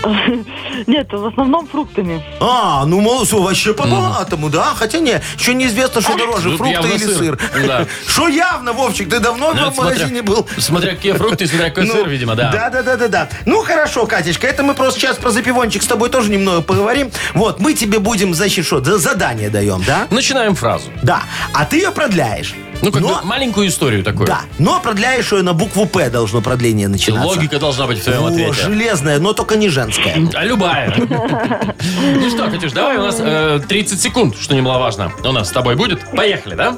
[0.86, 2.22] Нет, в основном фруктами.
[2.40, 4.72] А, ну, молодцы, вообще по-богатому, да?
[4.76, 7.16] Хотя не, еще неизвестно, что дороже, Тут фрукты явно или сыр.
[7.16, 7.66] сыр.
[7.66, 7.86] Да.
[8.06, 10.46] Что явно, Вовчик, ты давно Ну, в магазине был?
[10.58, 12.50] Смотря какие фрукты, смотря какой Ну, сыр, видимо, да.
[12.50, 13.28] Да, да, да, да, да.
[13.46, 17.10] Ну хорошо, Катечка, это мы просто сейчас про запивончик с тобой тоже немного поговорим.
[17.34, 20.06] Вот, мы тебе будем, значит, что, за- задание даем, да?
[20.10, 20.90] Начинаем фразу.
[21.02, 21.22] Да.
[21.52, 22.54] А ты ее продляешь.
[22.82, 24.26] Ну, как Но- бы маленькую историю такую.
[24.26, 27.26] Да, но продляешь ее на букву П должно продление начинаться.
[27.26, 28.52] Логика должна быть в твоем О, ответе.
[28.52, 30.16] железная, но только не женская.
[30.34, 30.94] А любая.
[30.96, 35.12] Ну что, Катюш, давай у нас э, 30 секунд, что немаловажно.
[35.22, 36.00] У нас с тобой будет.
[36.12, 36.76] Поехали, да?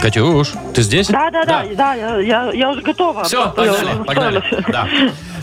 [0.00, 1.08] Катюш, ты здесь?
[1.08, 3.24] Да, да, да, да, я, я, я уже готова.
[3.24, 4.42] Все, погнали, погнали.
[4.68, 4.88] Да.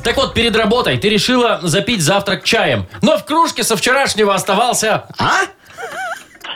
[0.06, 5.06] Так вот, перед работой ты решила запить завтрак чаем, но в кружке со вчерашнего оставался...
[5.18, 5.32] А?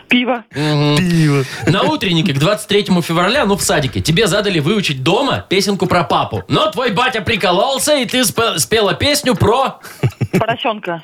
[0.10, 0.44] Пиво.
[0.54, 1.44] Пиво.
[1.68, 6.44] На утреннике к 23 февраля, ну в садике, тебе задали выучить дома песенку про папу.
[6.48, 9.80] Но твой батя прикололся, и ты спе- спела песню про...
[10.38, 11.04] Поросенка.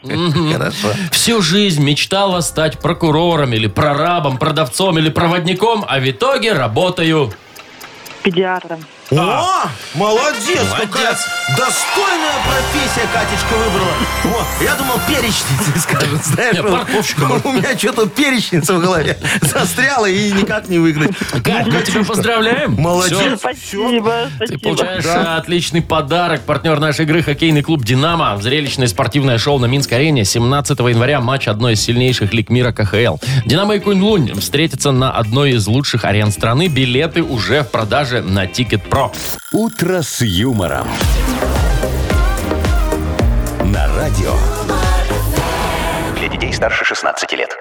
[0.52, 0.90] Хорошо.
[1.12, 7.32] Всю жизнь мечтала стать прокурором или прорабом, продавцом или проводником, а в итоге работаю...
[8.24, 8.84] Педиатром.
[9.12, 10.68] О, молодец, Молодец.
[10.82, 11.16] какая
[11.56, 13.94] достойная профессия Катечка выбрала.
[14.24, 16.56] Вот, я думал, перечница скажет, знаешь.
[16.56, 16.72] Не, вот.
[16.72, 17.42] парковщиком.
[17.44, 21.12] У меня что-то перечница в голове застряла и никак не выгнать.
[21.44, 22.74] Кать, мы тебя поздравляем.
[22.74, 23.40] Молодец.
[23.40, 24.60] Спасибо, Ты спасибо.
[24.64, 26.42] получаешь а, отличный подарок.
[26.42, 28.38] Партнер нашей игры хоккейный клуб «Динамо».
[28.42, 30.26] Зрелищное спортивное шоу на Минск-арене.
[30.26, 33.18] 17 января матч одной из сильнейших лиг мира КХЛ.
[33.46, 36.68] «Динамо» и Кунь-Лунь встретятся на одной из лучших арен страны.
[36.70, 39.12] Билеты уже в продаже на Ticketpro.
[39.52, 40.88] «Утро с юмором».
[43.66, 44.32] На радио.
[46.18, 47.58] Для детей старше 16 лет.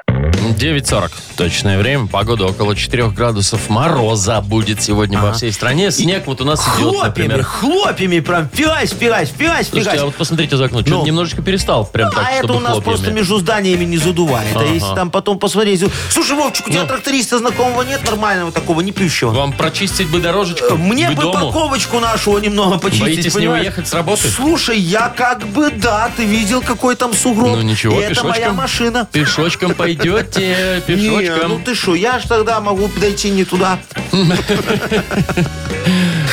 [0.53, 1.11] 9.40.
[1.37, 2.07] Точное время.
[2.07, 5.91] Погода около 4 градусов мороза будет сегодня по всей стране.
[5.91, 7.43] Снег вот у нас идет, Хлопьями, например.
[7.45, 10.81] хлопьями прям фигась, фигась, фигась, Слушайте, а вот посмотрите за окно.
[10.81, 11.07] Что-то Ну.
[11.07, 11.87] немножечко перестал.
[11.87, 12.95] Прям так, а это чтобы у нас хлопьями.
[12.95, 14.57] просто между зданиями не задувает.
[14.57, 15.85] А если там потом посмотреть...
[16.11, 16.89] Слушай, Вовчик, у тебя Ну.
[16.89, 19.31] тракториста знакомого нет нормального такого, не пьющего?
[19.31, 21.33] Вам прочистить бы дорожечку Мне к бы дому?
[21.53, 23.63] парковочку нашу немного почистить, Боитесь не понимаешь?
[23.63, 24.29] уехать с работы?
[24.29, 27.51] Слушай, я как бы, да, ты видел, какой там сугроб.
[27.57, 29.09] Ну ничего, И это моя машина.
[29.11, 30.83] Пешочком пойдете, Не, ну
[31.21, 31.65] пешочком.
[31.65, 33.79] ты что, я ж тогда могу дойти не туда.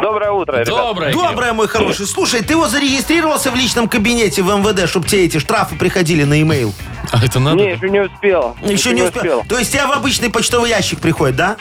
[0.00, 0.68] Доброе утро, ребят.
[0.68, 1.12] Доброе.
[1.12, 1.26] Кирилл.
[1.26, 2.06] Доброе, мой хороший.
[2.06, 6.34] Слушай, ты вот зарегистрировался в личном кабинете в МВД, чтобы тебе эти штрафы приходили на
[6.34, 6.72] e-mail?
[7.10, 7.56] А это надо?
[7.56, 8.56] Не, еще не успел.
[8.62, 9.44] Еще не успел.
[9.48, 11.56] То есть тебя в обычный почтовый ящик приходит, да?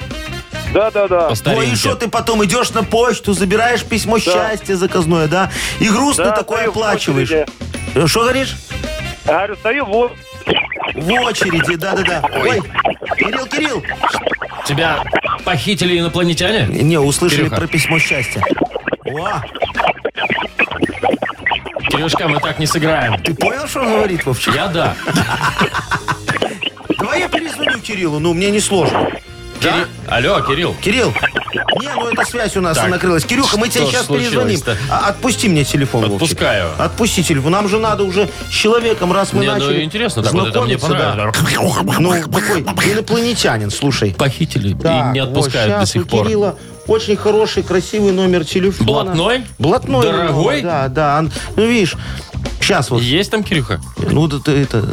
[0.74, 1.30] Да, да, да.
[1.44, 5.52] По Ой, и что ты потом идешь на почту, забираешь письмо счастья заказное, да?
[5.80, 7.30] И грустно Да, такое стою в оплачиваешь.
[7.32, 7.46] очереди.
[7.96, 8.56] Э, Что говоришь?
[9.26, 10.14] Говорю, стою вот.
[10.96, 12.24] В очереди, да-да-да.
[12.40, 12.62] Ой,
[13.18, 13.84] Кирилл, Кирилл.
[14.66, 15.04] Тебя
[15.44, 16.66] похитили инопланетяне?
[16.68, 17.56] Не, услышали Кирюха.
[17.58, 18.42] про письмо счастья.
[19.06, 19.42] О,
[21.90, 23.22] Кирюшка, мы так не сыграем.
[23.22, 24.56] ты понял, что он говорит, Вовчик?
[24.56, 24.96] Я да.
[26.98, 29.10] Давай я перезвоню Кириллу, ну, мне не сложно.
[29.62, 30.76] Кири- Алло, Кирилл.
[30.82, 31.14] Кирилл.
[31.82, 33.26] Не, ну эта связь у нас Так, накрылась.
[33.26, 34.58] Кирюха, мы тебе что сейчас перезвоним.
[34.58, 34.78] случилось-то?
[34.90, 36.24] А, Отпусти мне телефон, Вовчик.
[36.24, 36.70] Отпускаю.
[36.78, 37.52] Отпусти телефон.
[37.52, 40.62] Нам же надо уже с человеком, раз мы Не, ну начали интересно, так вот это
[40.62, 42.00] мне знакомиться, да.
[42.00, 42.62] Ну, такой
[42.94, 44.16] инопланетянин, слушай.
[44.18, 46.26] Похитили и не отпускают до сих пор.
[46.26, 46.56] Кирилла
[46.88, 48.86] очень хороший, красивый номер телефона.
[48.86, 49.44] Блатной?
[49.60, 50.02] Блатной.
[50.04, 50.62] Дорогой?
[50.62, 51.20] Да, да.
[51.20, 51.96] Он- Ну, видишь,
[52.60, 53.02] сейчас вот.
[53.02, 53.80] Есть там Кирюха?
[53.98, 54.84] Ну, да ты это...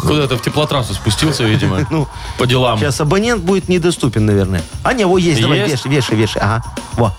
[0.00, 1.86] Куда-то в теплотрассу спустился, видимо.
[1.90, 2.06] Ну,
[2.38, 2.78] По делам.
[2.78, 4.62] Сейчас абонент будет недоступен, наверное.
[4.84, 5.84] А, не, во, есть, давай, Есть?
[5.84, 6.42] вешай, вешай, вешай.
[6.42, 6.64] Ага,
[6.96, 7.12] во.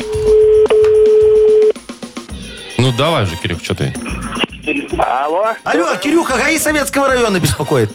[2.77, 3.93] Ну давай же, Кирюх, что ты?
[4.97, 5.53] Алло?
[5.63, 7.91] Алло, Кирюха, ГАИ Советского района беспокоит.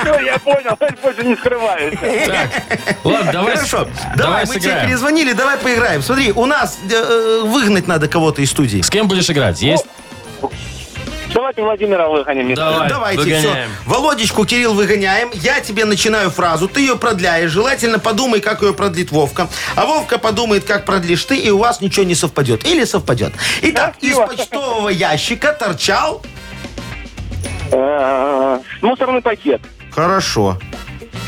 [0.00, 1.94] Все, я понял, больше не скрываюсь.
[3.04, 4.86] Ладно, давай, Хорошо, давай давай, мы тебе сыграем.
[4.88, 6.02] перезвонили, давай поиграем.
[6.02, 8.82] Смотри, у нас э, э, выгнать надо кого-то из студии.
[8.82, 9.62] С кем будешь играть?
[9.62, 9.86] Есть?
[11.58, 12.54] Давайте Владимира выгоним.
[12.54, 13.42] Давай, Давайте, выгоняем.
[13.42, 13.90] все.
[13.90, 15.30] Володечку, Кирилл, выгоняем.
[15.34, 17.50] Я тебе начинаю фразу, ты ее продляешь.
[17.50, 19.48] Желательно подумай, как ее продлит Вовка.
[19.74, 22.64] А Вовка подумает, как продлишь ты, и у вас ничего не совпадет.
[22.64, 23.32] Или совпадет.
[23.62, 24.36] Итак, из Красиво.
[24.36, 26.22] почтового ящика торчал...
[27.72, 29.60] Э, Мусорный пакет.
[29.90, 30.58] Хорошо.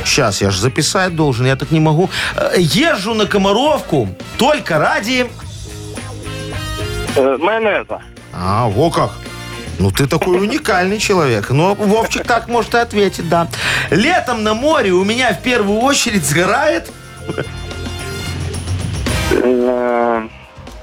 [0.04, 2.08] Сейчас, я же записать должен, я так не могу.
[2.36, 4.08] Э, Езжу на Комаровку
[4.38, 5.28] только ради...
[7.16, 8.00] Э, Майонеза.
[8.32, 9.10] А, во как.
[9.80, 11.48] Ну, ты такой уникальный человек.
[11.48, 13.48] Но Вовчик так может и ответить, да.
[13.88, 16.90] Летом на море у меня в первую очередь сгорает...
[19.32, 20.28] Э,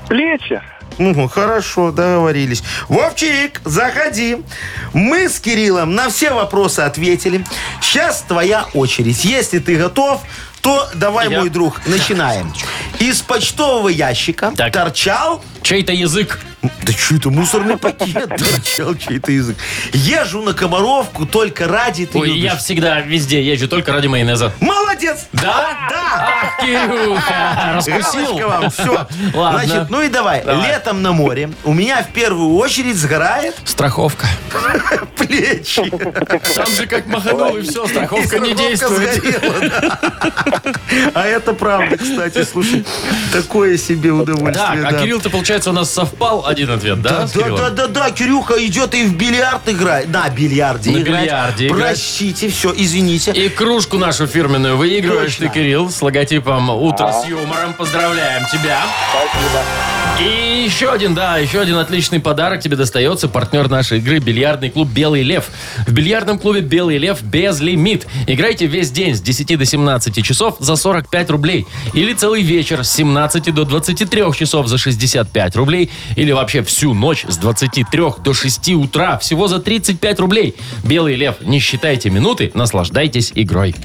[0.07, 0.59] Плечи.
[0.97, 2.63] Ну, хорошо, договорились.
[2.87, 4.37] Вовчик, заходи.
[4.93, 7.45] Мы с Кириллом на все вопросы ответили.
[7.81, 9.23] Сейчас твоя очередь.
[9.23, 10.23] Если ты готов,
[10.61, 12.53] то давай, Я- мой друг, начинаем.
[12.99, 14.73] Из почтового ящика Так.
[14.73, 15.43] торчал...
[15.61, 16.39] Чей-то язык.
[16.61, 19.57] Да что это, мусорный пакет торчал чей-то язык.
[19.93, 22.43] Езжу на Комаровку только ради ты Ой, любишь.
[22.43, 24.53] я всегда везде езжу только ради майонеза.
[24.61, 25.27] Молодец!
[25.33, 25.69] Да?
[25.89, 26.16] Да!
[26.59, 28.47] Раскусил.
[28.47, 29.07] Вам, все.
[29.33, 30.43] Значит, ну и давай.
[30.43, 34.27] Летом на море у меня в первую очередь сгорает Страховка.
[35.17, 35.89] плечи.
[36.55, 39.23] Там же как маханул, и все, страховка не действует.
[41.13, 42.85] А это правда, кстати, слушай.
[43.31, 44.83] Такое себе удовольствие.
[44.83, 44.93] Так, а.
[44.93, 47.27] Кирилл-то, получается, у нас совпал один ответ, да?
[47.33, 50.09] Да, да, да, да, Кирюха идет и в бильярд играет.
[50.09, 51.21] На бильярде На играть.
[51.23, 51.81] бильярде играть.
[51.81, 53.31] Простите, все, извините.
[53.31, 57.73] И кружку нашу фирменную выигрываешь ты, Кирилл, с логотипом «Утро с юмором».
[57.73, 58.81] Поздравляем тебя.
[60.19, 63.27] И еще один, да, еще один отличный подарок тебе достается.
[63.27, 65.49] Партнер нашей игры– бильярдный клуб «Белый лев».
[65.85, 68.07] В бильярдном клубе «Белый лев» без лимит.
[68.25, 71.67] Играйте весь день с 10 до 17 часов за 45 рублей.
[71.93, 75.91] Или целый вечер с 17 до 23 часов за 65 рублей.
[76.15, 80.55] Или вообще всю ночь с 23 до 6 утра всего за 35 рублей.
[80.83, 81.35] «Белый лев».
[81.41, 83.75] Не считайте минуты, наслаждайтесь игрой.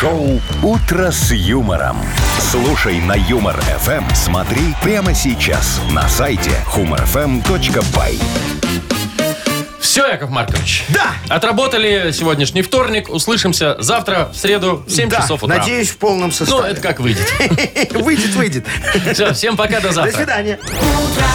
[0.00, 1.98] Шоу «Утро с юмором».
[2.38, 4.02] Слушай на Юмор ФМ.
[4.14, 8.18] Смотри прямо сейчас на сайте humorfm.by.
[9.78, 10.86] Все, Яков Маркович.
[10.88, 11.12] Да.
[11.28, 13.10] Отработали сегодняшний вторник.
[13.10, 15.58] Услышимся завтра в среду в 7 Да, часов утра.
[15.58, 16.70] надеюсь, в полном Ну, составе.
[16.72, 17.26] это как выйдет.
[17.92, 18.66] Выйдет, выйдет.
[19.12, 20.16] Все, всем пока, до До завтра.
[20.16, 20.58] свидания.
[20.62, 21.26] утро